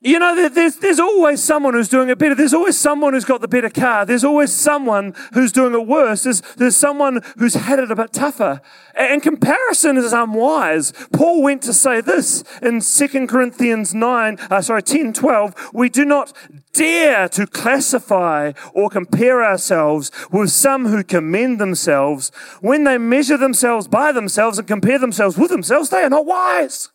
[0.00, 2.36] you know, there's, there's always someone who's doing it better.
[2.36, 4.06] There's always someone who's got the better car.
[4.06, 6.22] There's always someone who's doing it worse.
[6.22, 8.60] There's, there's someone who's had it a bit tougher.
[8.94, 10.92] And comparison is unwise.
[11.12, 15.70] Paul went to say this in 2 Corinthians 9, uh, sorry, 10, 12.
[15.74, 16.32] We do not
[16.76, 22.30] dare to classify or compare ourselves with some who commend themselves.
[22.60, 26.90] When they measure themselves by themselves and compare themselves with themselves, they are not wise.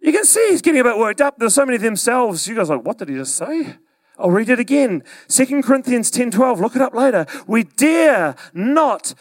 [0.00, 1.38] You can see he's getting a bit worked up.
[1.38, 2.46] There's so many themselves.
[2.46, 3.76] You guys are like, what did he just say?
[4.18, 5.04] I'll read it again.
[5.28, 6.60] 2 Corinthians 10 12.
[6.60, 7.26] Look it up later.
[7.46, 9.14] We dare not,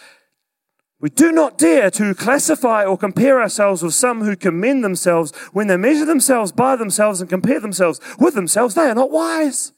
[1.00, 5.32] we do not dare to classify or compare ourselves with some who commend themselves.
[5.54, 9.74] When they measure themselves by themselves and compare themselves with themselves, they are not wise.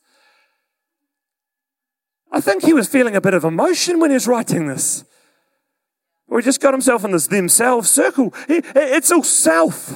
[2.32, 5.04] I think he was feeling a bit of emotion when he was writing this.
[6.30, 8.34] Or he just got himself in this themselves circle.
[8.48, 9.94] It's all self.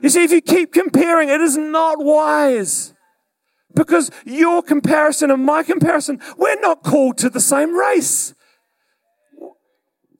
[0.00, 2.94] You see, if you keep comparing, it is not wise.
[3.74, 8.34] Because your comparison and my comparison, we're not called to the same race.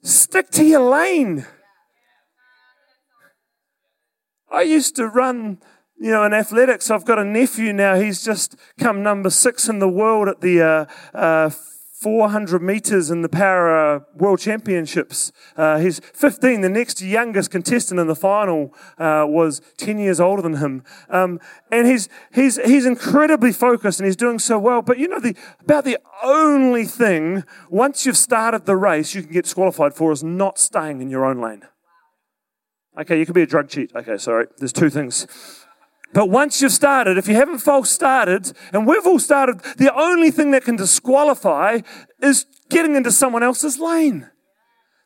[0.03, 1.47] Stick to your lane.
[4.51, 5.61] I used to run,
[5.97, 6.91] you know, in athletics.
[6.91, 7.95] I've got a nephew now.
[7.95, 10.87] He's just come number six in the world at the uh,
[11.17, 11.51] uh,
[12.03, 15.31] 400 meters in the Para World Championships.
[15.57, 16.61] Uh, he's 15.
[16.61, 20.83] The next youngest contestant in the final uh, was 10 years older than him.
[21.09, 21.38] Um,
[21.71, 24.83] and he's, he's, he's incredibly focused and he's doing so well.
[24.83, 29.33] But you know, the, about the only thing, once you've started the race, you can
[29.33, 31.62] get disqualified for is not staying in your own lane.
[32.99, 33.93] Okay, you can be a drug cheat.
[33.95, 34.49] Okay, sorry.
[34.59, 35.62] There's two things.
[36.12, 40.31] But once you've started, if you haven't false started, and we've all started, the only
[40.31, 41.81] thing that can disqualify
[42.20, 44.29] is getting into someone else's lane.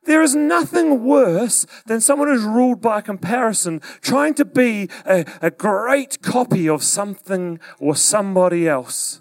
[0.05, 5.51] There is nothing worse than someone who's ruled by comparison, trying to be a, a
[5.51, 9.21] great copy of something or somebody else.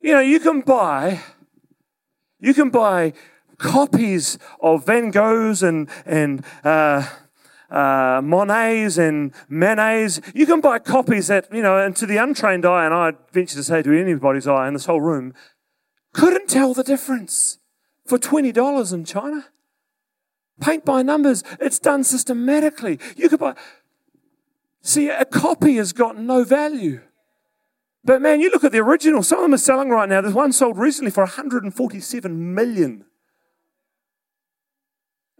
[0.00, 1.20] You know, you can buy,
[2.40, 3.12] you can buy
[3.58, 7.06] copies of Van Goghs and, and, uh,
[7.72, 10.20] uh, Monets and Manets.
[10.34, 13.56] You can buy copies that, you know, and to the untrained eye, and I'd venture
[13.56, 15.34] to say to anybody's eye in this whole room,
[16.12, 17.58] couldn't tell the difference
[18.06, 19.46] for $20 in China.
[20.60, 22.98] Paint by numbers, it's done systematically.
[23.16, 23.54] You could buy.
[24.82, 27.00] See, a copy has got no value.
[28.04, 30.20] But man, you look at the original, some of them are selling right now.
[30.20, 33.04] There's one sold recently for 147 million.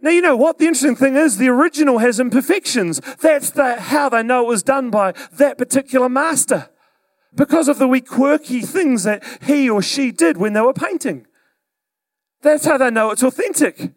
[0.03, 0.57] Now, you know what?
[0.57, 2.99] The interesting thing is the original has imperfections.
[3.21, 6.69] That's the, how they know it was done by that particular master.
[7.33, 11.25] Because of the wee quirky things that he or she did when they were painting.
[12.41, 13.93] That's how they know it's authentic.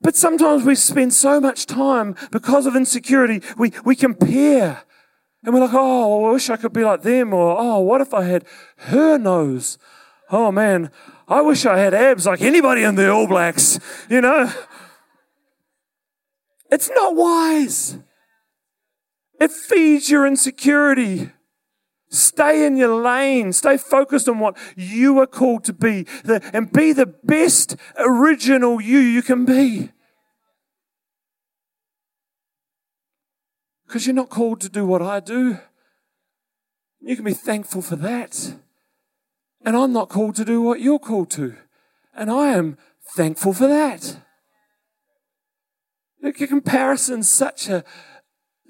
[0.00, 4.82] But sometimes we spend so much time because of insecurity, we, we compare.
[5.44, 7.34] And we're like, oh, I wish I could be like them.
[7.34, 8.46] Or, oh, what if I had
[8.78, 9.76] her nose?
[10.30, 10.90] Oh man,
[11.26, 13.78] I wish I had abs like anybody in the All Blacks,
[14.10, 14.52] you know?
[16.70, 17.98] It's not wise.
[19.40, 21.30] It feeds your insecurity.
[22.10, 23.52] Stay in your lane.
[23.52, 26.06] Stay focused on what you are called to be
[26.52, 29.90] and be the best original you you can be.
[33.86, 35.58] Because you're not called to do what I do.
[37.00, 38.54] You can be thankful for that.
[39.64, 41.56] And I'm not called to do what you're called to.
[42.14, 42.76] And I am
[43.16, 44.18] thankful for that.
[46.22, 47.84] Look, comparison's such a,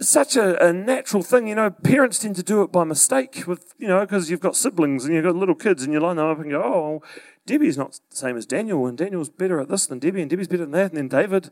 [0.00, 1.46] such a, a, natural thing.
[1.46, 4.56] You know, parents tend to do it by mistake with, you know, because you've got
[4.56, 7.02] siblings and you've got little kids and you line them up and go, oh,
[7.46, 10.48] Debbie's not the same as Daniel and Daniel's better at this than Debbie and Debbie's
[10.48, 11.50] better than that and then David.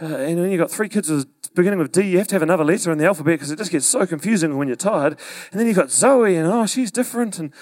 [0.00, 2.42] Uh, and then you've got three kids with beginning with D, you have to have
[2.42, 5.18] another letter in the alphabet because it just gets so confusing when you're tired.
[5.50, 7.38] And then you've got Zoe and, oh, she's different.
[7.38, 7.52] And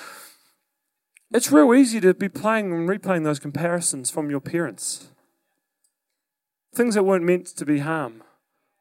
[1.33, 5.09] it's real easy to be playing and replaying those comparisons from your parents.
[6.75, 8.23] Things that weren't meant to be harm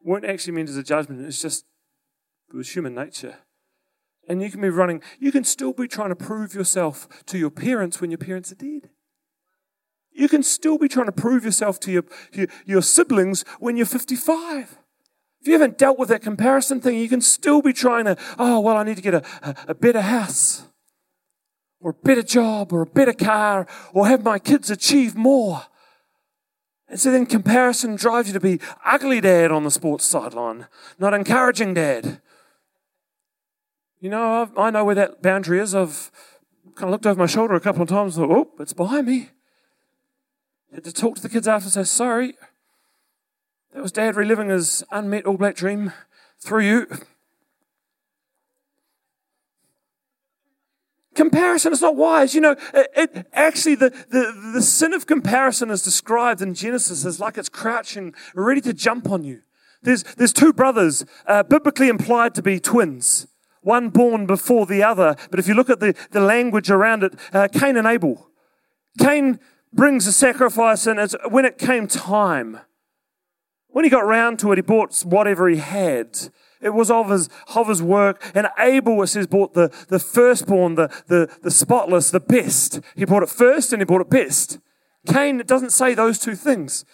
[0.04, 1.26] weren't actually meant as a judgment.
[1.26, 1.66] It's just,
[2.50, 3.36] it was human nature.
[4.28, 7.50] And you can be running, you can still be trying to prove yourself to your
[7.50, 8.90] parents when your parents are dead.
[10.14, 13.86] You can still be trying to prove yourself to your, your, your, siblings when you're
[13.86, 14.78] 55.
[15.40, 18.60] If you haven't dealt with that comparison thing, you can still be trying to, oh,
[18.60, 20.66] well, I need to get a, a, a better house,
[21.82, 25.64] or a better job, or a better car, or have my kids achieve more.
[26.88, 30.68] And so then comparison drives you to be ugly dad on the sports sideline,
[31.00, 32.22] not encouraging dad.
[34.00, 35.74] You know, I've, i know where that boundary is.
[35.74, 36.12] I've
[36.76, 39.08] kind of looked over my shoulder a couple of times and thought, oh, it's behind
[39.08, 39.30] me.
[40.74, 42.34] Had to talk to the kids after and say, sorry.
[43.74, 45.94] That was dad reliving his unmet All Black dream
[46.40, 46.88] through you.
[51.16, 52.34] Comparison is not wise.
[52.34, 57.06] You know, it, it, actually, the, the, the sin of comparison is described in Genesis
[57.06, 59.42] as like it's crouching, ready to jump on you.
[59.84, 63.28] There's, there's two brothers, uh, biblically implied to be twins,
[63.62, 65.16] one born before the other.
[65.30, 68.30] But if you look at the, the language around it, uh, Cain and Abel.
[69.00, 69.40] Cain
[69.74, 72.60] brings a sacrifice, and when it came time,
[73.68, 76.30] when he got round to it, he bought whatever he had.
[76.62, 78.24] It was of his, of his work.
[78.36, 82.80] And Abel, it says, bought the, the firstborn, the, the, the spotless, the best.
[82.96, 84.60] He bought it first and he bought it best.
[85.08, 86.86] Cain, it doesn't say those two things.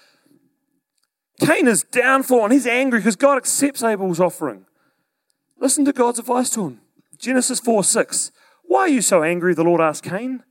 [1.41, 4.65] Cain is downfall and he's angry because God accepts Abel's offering.
[5.59, 6.81] Listen to God's advice to him.
[7.17, 8.31] Genesis 4 6.
[8.63, 9.53] Why are you so angry?
[9.53, 10.43] The Lord asked Cain.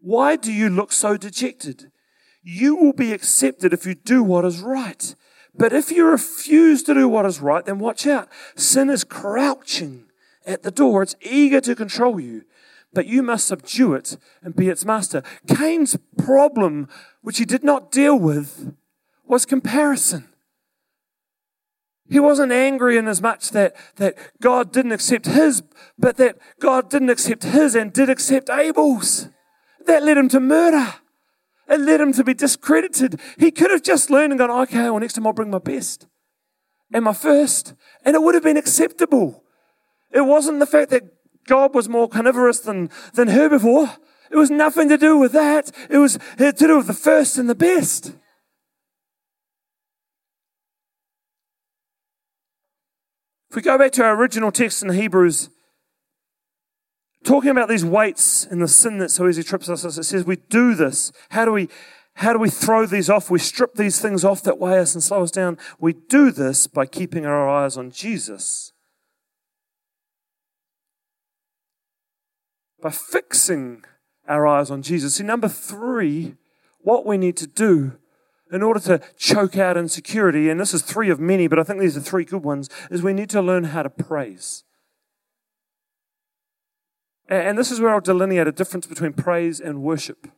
[0.00, 1.90] Why do you look so dejected?
[2.42, 5.14] You will be accepted if you do what is right.
[5.58, 8.28] But if you refuse to do what is right, then watch out.
[8.54, 10.04] Sin is crouching
[10.46, 11.02] at the door.
[11.02, 12.44] It's eager to control you,
[12.92, 15.22] but you must subdue it and be its master.
[15.48, 16.88] Cain's problem,
[17.22, 18.72] which he did not deal with,
[19.26, 20.28] was comparison.
[22.08, 25.62] He wasn't angry in as much that, that God didn't accept his,
[25.98, 29.28] but that God didn't accept his and did accept Abel's.
[29.86, 30.94] That led him to murder.
[31.68, 33.20] It led him to be discredited.
[33.38, 36.06] He could have just learned and gone, okay, well, next time I'll bring my best
[36.92, 39.44] and my first, and it would have been acceptable.
[40.10, 41.02] It wasn't the fact that
[41.46, 43.96] God was more carnivorous than, than herbivore.
[44.30, 45.70] It was nothing to do with that.
[45.90, 48.14] It was to do with the first and the best.
[53.50, 55.48] If we go back to our original text in Hebrews,
[57.24, 60.36] talking about these weights and the sin that so easily trips us, it says we
[60.36, 61.12] do this.
[61.30, 61.68] How do we,
[62.14, 63.30] how do we throw these off?
[63.30, 65.58] We strip these things off that weigh us and slow us down.
[65.78, 68.72] We do this by keeping our eyes on Jesus.
[72.80, 73.84] By fixing
[74.26, 75.16] our eyes on Jesus.
[75.16, 76.36] See, number three,
[76.80, 77.92] what we need to do
[78.50, 81.80] in order to choke out insecurity, and this is three of many, but I think
[81.80, 84.64] these are three good ones, is we need to learn how to praise.
[87.28, 90.28] And this is where I'll delineate a difference between praise and worship.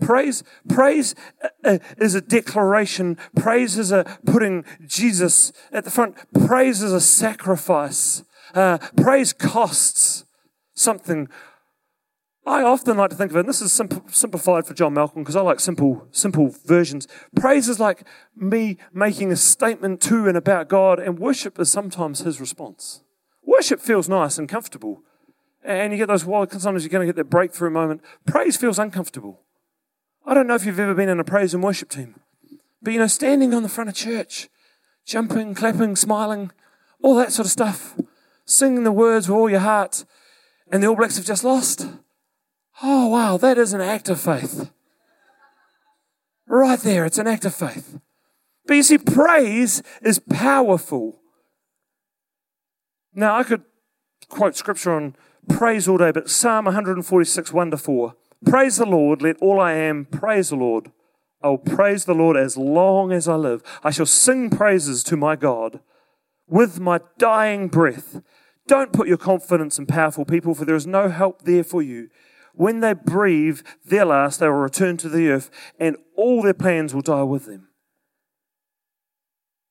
[0.00, 3.16] Praise, praise uh, uh, is a declaration.
[3.36, 6.16] Praise is a putting Jesus at the front.
[6.46, 8.24] Praise is a sacrifice.
[8.54, 10.24] Uh, praise costs
[10.74, 11.28] something.
[12.44, 15.36] I often like to think of it, and this is simplified for John Malcolm because
[15.36, 17.08] I like simple, simple versions.
[17.34, 22.20] Praise is like me making a statement to and about God, and worship is sometimes
[22.20, 23.02] his response.
[23.44, 25.02] Worship feels nice and comfortable
[25.64, 28.02] and you get those wild, sometimes you're going to get that breakthrough moment.
[28.26, 29.40] Praise feels uncomfortable.
[30.26, 32.20] I don't know if you've ever been in a praise and worship team,
[32.82, 34.48] but you know, standing on the front of church,
[35.06, 36.50] jumping, clapping, smiling,
[37.02, 37.94] all that sort of stuff,
[38.44, 40.04] singing the words with all your heart,
[40.70, 41.86] and the All Blacks have just lost.
[42.82, 44.70] Oh, wow, that is an act of faith.
[46.46, 47.98] Right there, it's an act of faith.
[48.66, 51.20] But you see, praise is powerful.
[53.14, 53.62] Now, I could
[54.28, 55.16] quote scripture on
[55.48, 58.14] praise all day, but Psalm 146, 1 to 4.
[58.46, 60.90] Praise the Lord, let all I am praise the Lord.
[61.42, 63.62] I will praise the Lord as long as I live.
[63.82, 65.80] I shall sing praises to my God
[66.46, 68.20] with my dying breath.
[68.66, 72.08] Don't put your confidence in powerful people, for there is no help there for you.
[72.54, 76.94] When they breathe their last, they will return to the earth, and all their plans
[76.94, 77.68] will die with them.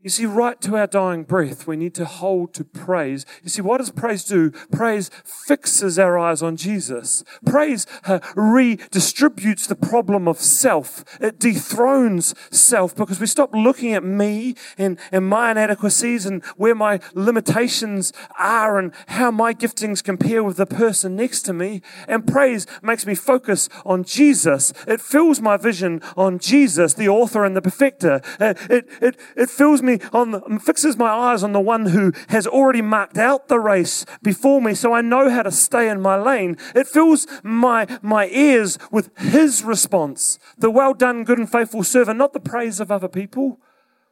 [0.04, 3.26] You see, right to our dying breath, we need to hold to praise.
[3.42, 4.52] You see, what does praise do?
[4.70, 7.24] Praise fixes our eyes on Jesus.
[7.46, 11.06] Praise uh, redistributes the problem of self.
[11.22, 16.76] It dethrones self because we stop looking at me and, and my inadequacies and where
[16.76, 21.82] my limitations are and how my giftings compare with the person next to me.
[22.10, 24.74] And praise makes me focus on Jesus.
[24.86, 28.22] It fills my vision on Jesus, the author and the perfecter.
[28.38, 32.12] Uh, it, it, it fills me on the, fixes my eyes on the one who
[32.30, 36.02] has already marked out the race before me so I know how to stay in
[36.02, 36.58] my lane.
[36.76, 40.40] It fills my, my ears with his response.
[40.58, 43.60] The well done, good and faithful servant, not the praise of other people,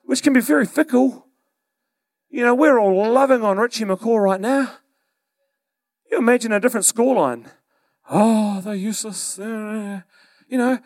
[0.04, 1.28] which can be very fickle.
[2.30, 4.74] You know, we're all loving on Richie McCaw right now.
[6.10, 7.50] You imagine a different scoreline.
[8.10, 9.40] Oh, they're useless.
[9.40, 10.02] Uh,
[10.48, 10.80] you know,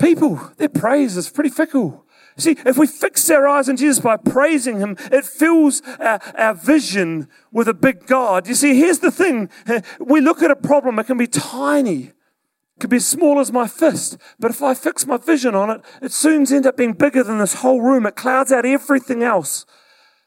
[0.00, 2.04] people, their praise is pretty fickle.
[2.38, 6.54] See, if we fix our eyes on Jesus by praising Him, it fills our, our,
[6.54, 8.46] vision with a big God.
[8.46, 9.50] You see, here's the thing.
[9.98, 12.04] We look at a problem, it can be tiny.
[12.04, 14.16] It could be as small as my fist.
[14.38, 17.38] But if I fix my vision on it, it soon ends up being bigger than
[17.38, 18.06] this whole room.
[18.06, 19.66] It clouds out everything else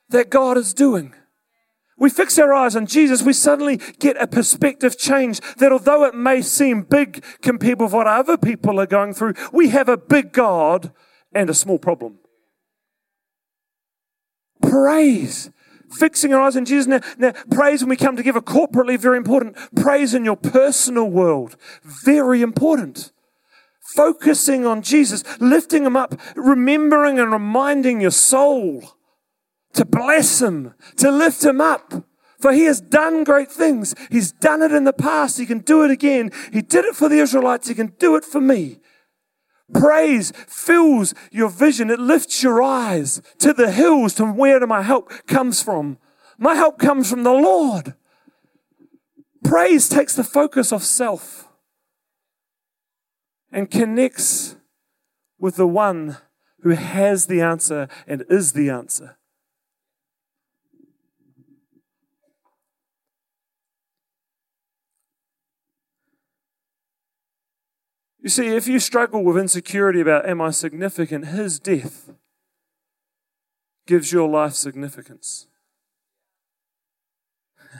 [0.09, 1.13] that God is doing.
[1.97, 6.15] We fix our eyes on Jesus, we suddenly get a perspective change that although it
[6.15, 10.33] may seem big compared with what other people are going through, we have a big
[10.33, 10.91] God
[11.33, 12.19] and a small problem.
[14.61, 15.49] Praise.
[15.91, 16.87] Fixing our eyes on Jesus.
[16.87, 19.57] Now, now, praise when we come together corporately, very important.
[19.75, 23.11] Praise in your personal world, very important.
[23.81, 28.93] Focusing on Jesus, lifting Him up, remembering and reminding your soul
[29.73, 32.05] to bless Him, to lift Him up.
[32.39, 33.93] For he has done great things.
[34.09, 35.37] He's done it in the past.
[35.37, 36.31] He can do it again.
[36.51, 37.67] He did it for the Israelites.
[37.67, 38.79] He can do it for me.
[39.73, 41.89] Praise fills your vision.
[41.89, 45.97] It lifts your eyes to the hills to where my help comes from.
[46.37, 47.95] My help comes from the Lord.
[49.43, 51.47] Praise takes the focus off self
[53.51, 54.55] and connects
[55.39, 56.17] with the one
[56.61, 59.17] who has the answer and is the answer.
[68.21, 72.11] You see, if you struggle with insecurity about, am I significant, his death
[73.87, 75.47] gives your life significance.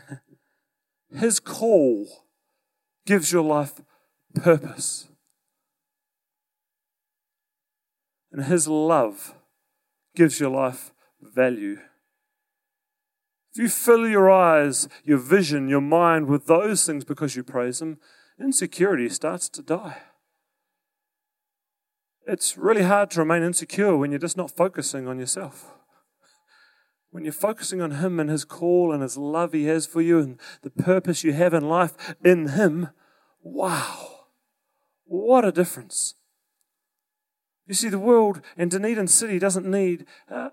[1.15, 2.25] his call
[3.05, 3.81] gives your life
[4.33, 5.09] purpose.
[8.31, 9.35] And his love
[10.15, 11.77] gives your life value.
[13.53, 17.79] If you fill your eyes, your vision, your mind with those things because you praise
[17.79, 17.99] him,
[18.39, 20.01] insecurity starts to die
[22.32, 25.73] it's really hard to remain insecure when you're just not focusing on yourself.
[27.09, 30.19] When you're focusing on Him and His call and His love He has for you
[30.19, 32.91] and the purpose you have in life in Him,
[33.43, 34.27] wow,
[35.03, 36.15] what a difference.
[37.67, 40.49] You see, the world and Dunedin City doesn't need uh,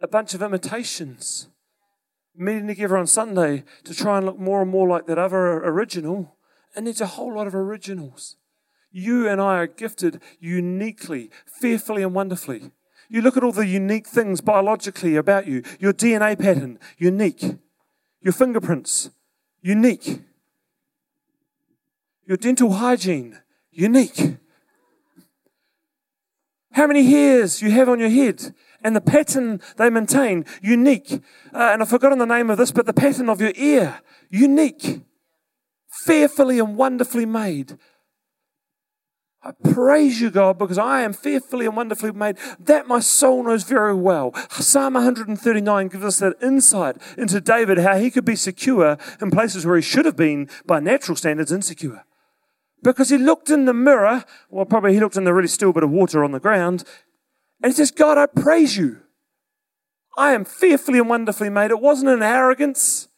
[0.00, 1.48] a bunch of imitations
[2.36, 6.36] meeting together on Sunday to try and look more and more like that other original.
[6.76, 8.36] It needs a whole lot of originals.
[8.92, 12.70] You and I are gifted uniquely, fearfully, and wonderfully.
[13.08, 17.58] You look at all the unique things biologically about you your DNA pattern, unique.
[18.20, 19.10] Your fingerprints,
[19.60, 20.20] unique.
[22.26, 23.38] Your dental hygiene,
[23.70, 24.36] unique.
[26.72, 31.12] How many hairs you have on your head and the pattern they maintain, unique.
[31.52, 35.02] Uh, and I've forgotten the name of this, but the pattern of your ear, unique.
[35.88, 37.78] Fearfully and wonderfully made.
[39.44, 42.36] I praise you, God, because I am fearfully and wonderfully made.
[42.60, 44.32] That my soul knows very well.
[44.50, 49.66] Psalm 139 gives us that insight into David, how he could be secure in places
[49.66, 52.04] where he should have been, by natural standards, insecure.
[52.84, 55.82] Because he looked in the mirror, well, probably he looked in the really still bit
[55.82, 56.84] of water on the ground,
[57.62, 59.00] and he says, God, I praise you.
[60.16, 61.70] I am fearfully and wonderfully made.
[61.70, 63.08] It wasn't an arrogance.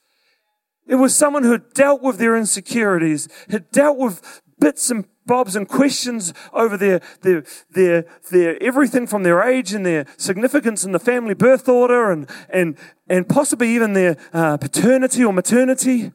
[0.86, 5.56] It was someone who had dealt with their insecurities, had dealt with bits and bobs
[5.56, 10.92] and questions over their, their, their, their everything from their age and their significance in
[10.92, 12.76] the family birth order and, and,
[13.08, 16.12] and possibly even their uh, paternity or maternity.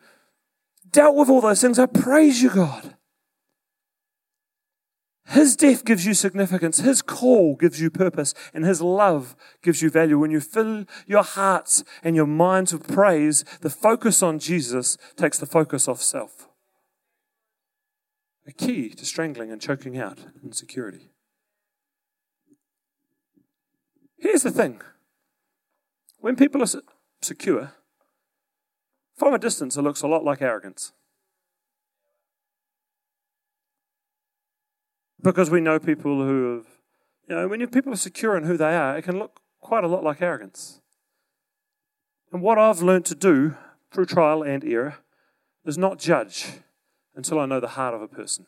[0.91, 1.77] Dealt with all those things.
[1.77, 2.95] I praise you, God.
[5.29, 6.79] His death gives you significance.
[6.79, 8.33] His call gives you purpose.
[8.51, 10.17] And His love gives you value.
[10.17, 15.37] When you fill your hearts and your minds with praise, the focus on Jesus takes
[15.37, 16.48] the focus off self
[18.49, 21.11] a key to strangling and choking out insecurity.
[24.17, 24.81] Here's the thing
[26.17, 26.81] When people are
[27.21, 27.73] secure,
[29.15, 30.93] from a distance, it looks a lot like arrogance.
[35.21, 36.65] Because we know people who have,
[37.27, 39.87] you know, when people are secure in who they are, it can look quite a
[39.87, 40.81] lot like arrogance.
[42.31, 43.55] And what I've learned to do
[43.91, 44.97] through trial and error
[45.65, 46.61] is not judge
[47.19, 48.45] until I know the heart of a person.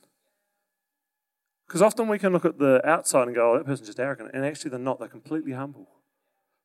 [1.68, 4.32] Because often we can look at the outside and go, oh, that person's just arrogant.
[4.34, 4.98] And actually, they're not.
[5.00, 5.90] They're completely humble.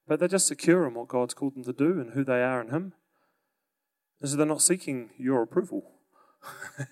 [0.06, 2.60] But they're just secure in what God's called them to do and who they are
[2.60, 2.92] in Him.
[4.20, 5.90] And so they're not seeking your approval.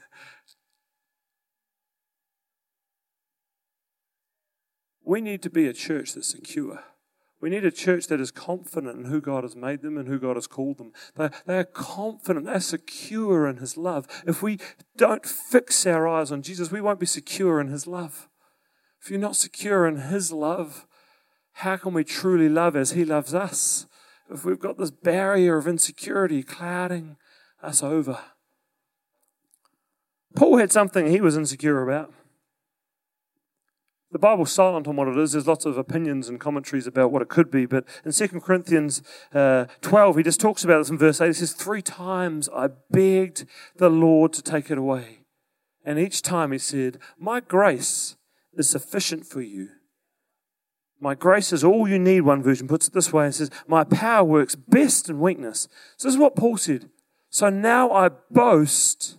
[5.05, 6.83] we need to be a church that's secure.
[7.45, 10.19] We need a church that is confident in who God has made them and who
[10.19, 10.93] God has called them.
[11.15, 14.07] They, they are confident, they're secure in His love.
[14.27, 14.59] If we
[14.97, 18.31] don't fix our eyes on Jesus, we won't be secure in His love.
[19.03, 20.87] If you're not secure in His love,
[21.53, 23.89] how can we truly love as He loves us?
[24.31, 27.19] If we've got this barrier of insecurity clouding
[27.63, 28.21] us over.
[30.35, 32.11] Paul had something he was insecure about.
[34.15, 35.33] The Bible's silent on what it is.
[35.33, 37.67] There's lots of opinions and commentaries about what it could be.
[37.67, 39.03] But in 2 Corinthians
[39.35, 41.27] uh, 12, he just talks about this in verse 8.
[41.27, 43.45] He says, Three times I begged
[43.75, 45.23] the Lord to take it away.
[45.85, 48.15] And each time he said, My grace
[48.53, 49.71] is sufficient for you.
[51.01, 53.27] My grace is all you need, one version puts it this way.
[53.27, 55.67] It says, My power works best in weakness.
[55.97, 56.89] So this is what Paul said.
[57.31, 59.19] So now I boast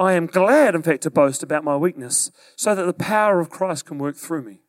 [0.00, 3.50] I am glad, in fact, to boast about my weakness so that the power of
[3.50, 4.62] Christ can work through me.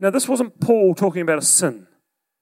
[0.00, 1.86] Now, this wasn't Paul talking about a sin.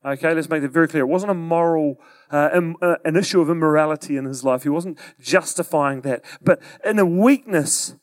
[0.03, 1.03] Okay, let's make that very clear.
[1.03, 2.01] It wasn't a moral,
[2.31, 4.63] uh, uh, an issue of immorality in his life.
[4.63, 6.25] He wasn't justifying that.
[6.41, 7.97] But in a weakness,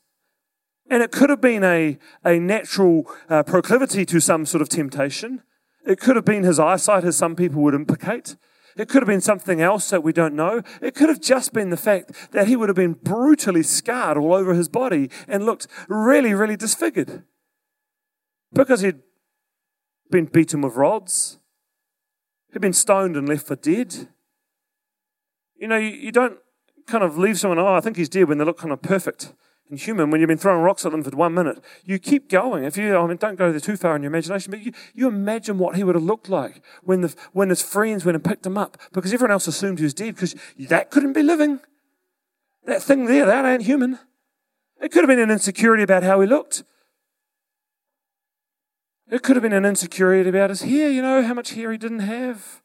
[0.91, 5.41] and it could have been a, a natural uh, proclivity to some sort of temptation.
[5.87, 8.35] It could have been his eyesight, as some people would implicate.
[8.77, 10.61] It could have been something else that we don't know.
[10.81, 14.33] It could have just been the fact that he would have been brutally scarred all
[14.33, 17.23] over his body and looked really, really disfigured.
[18.53, 18.99] Because he'd
[20.11, 21.39] been beaten with rods,
[22.51, 24.09] he'd been stoned and left for dead.
[25.55, 26.37] You know, you, you don't
[26.85, 29.33] kind of leave someone, oh, I think he's dead when they look kind of perfect
[29.69, 31.63] and human when you've been throwing rocks at them for one minute.
[31.83, 32.63] You keep going.
[32.63, 35.57] If you, I mean, don't go too far in your imagination, but you, you imagine
[35.57, 38.57] what he would have looked like when, the, when his friends went and picked him
[38.57, 41.59] up because everyone else assumed he was dead because that couldn't be living.
[42.65, 43.99] That thing there, that ain't human.
[44.81, 46.63] It could have been an insecurity about how he looked.
[49.09, 51.77] It could have been an insecurity about his hair, you know, how much hair he
[51.77, 52.61] didn't have.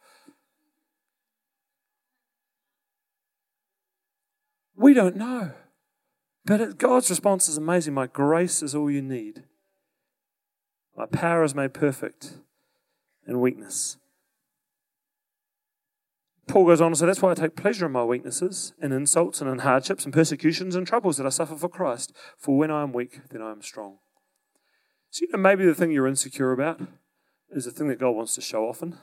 [4.74, 5.52] We don't know.
[6.44, 7.94] But God's response is amazing.
[7.94, 9.44] My grace is all you need.
[10.96, 12.34] My power is made perfect
[13.26, 13.96] in weakness.
[16.48, 19.40] Paul goes on to say, That's why I take pleasure in my weaknesses, in insults,
[19.40, 22.12] and in hardships, and persecutions, and troubles that I suffer for Christ.
[22.36, 23.98] For when I am weak, then I am strong.
[25.10, 26.80] So, you know, maybe the thing you're insecure about
[27.50, 28.98] is the thing that God wants to show often.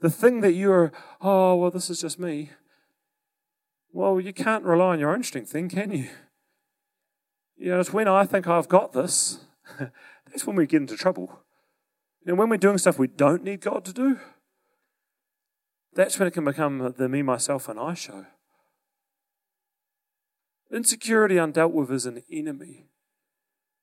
[0.00, 2.50] The thing that you're, oh, well, this is just me.
[3.96, 6.10] Well, you can't rely on your strength then, can you?
[7.56, 9.38] You know, it's when I think I've got this,
[9.78, 11.40] that's when we get into trouble.
[12.22, 14.20] You know, when we're doing stuff we don't need God to do,
[15.94, 18.26] that's when it can become the me, myself, and I show.
[20.70, 22.88] Insecurity undealt with is an enemy.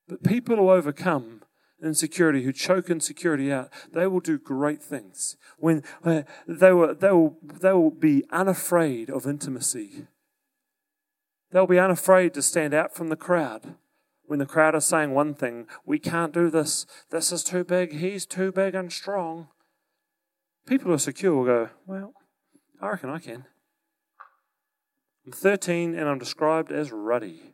[0.08, 1.42] But people who overcome
[1.84, 5.38] insecurity, who choke insecurity out, they will do great things.
[5.58, 10.08] When uh, they, will, they, will, they will be unafraid of intimacy.
[11.52, 13.76] They'll be unafraid to stand out from the crowd.
[14.26, 17.94] When the crowd is saying one thing, we can't do this, this is too big,
[17.94, 19.50] he's too big and strong.
[20.66, 22.14] People who are secure will go, well,
[22.82, 23.46] I reckon I can.
[25.26, 27.53] I'm 13 and I'm described as ruddy.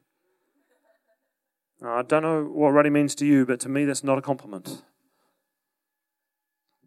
[1.82, 4.84] I don't know what ruddy means to you, but to me, that's not a compliment.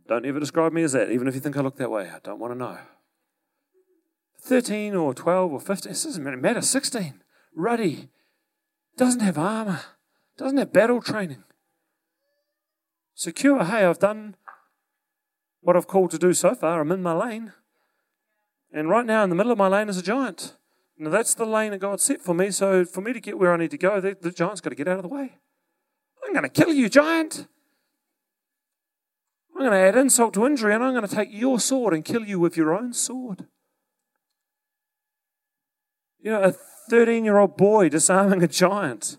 [0.06, 2.10] Don't ever describe me as that, even if you think I look that way.
[2.10, 2.78] I don't want to know.
[4.40, 6.60] 13 or 12 or 15, it doesn't matter.
[6.60, 7.22] 16,
[7.54, 8.08] ruddy,
[8.96, 9.80] doesn't have armor,
[10.36, 11.44] doesn't have battle training.
[13.14, 14.36] Secure, hey, I've done
[15.60, 16.80] what I've called to do so far.
[16.80, 17.52] I'm in my lane.
[18.72, 20.56] And right now, in the middle of my lane is a giant.
[21.02, 22.52] Now that's the lane that God set for me.
[22.52, 24.76] So for me to get where I need to go, the, the giant's got to
[24.76, 25.32] get out of the way.
[26.24, 27.48] I'm going to kill you, giant.
[29.52, 32.04] I'm going to add insult to injury, and I'm going to take your sword and
[32.04, 33.46] kill you with your own sword.
[36.20, 39.16] You know, a 13 year old boy disarming a giant.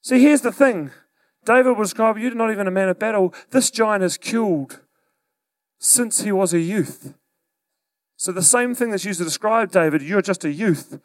[0.00, 0.92] See, here's the thing
[1.44, 3.34] David was described, you're not even a man of battle.
[3.50, 4.80] This giant has killed
[5.78, 7.12] since he was a youth.
[8.18, 10.98] So the same thing that's used to describe David, you're just a youth.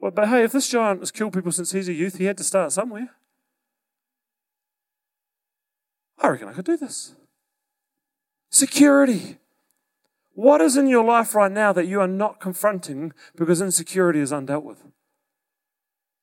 [0.00, 2.36] Well, but hey, if this giant has killed people since he's a youth, he had
[2.38, 3.10] to start somewhere.
[6.18, 7.14] I reckon I could do this.
[8.50, 9.38] Security.
[10.34, 14.32] What is in your life right now that you are not confronting because insecurity is
[14.32, 14.82] undealt with?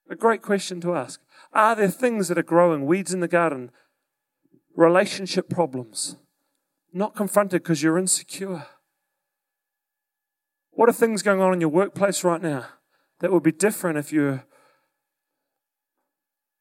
[0.10, 1.22] A great question to ask.
[1.54, 3.72] Are there things that are growing, weeds in the garden,
[4.76, 6.18] relationship problems,
[6.92, 8.66] not confronted because you're insecure?
[10.76, 12.66] What are things going on in your workplace right now
[13.20, 14.44] that would be different if you're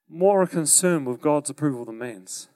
[0.09, 2.49] more concerned with God's approval than man's?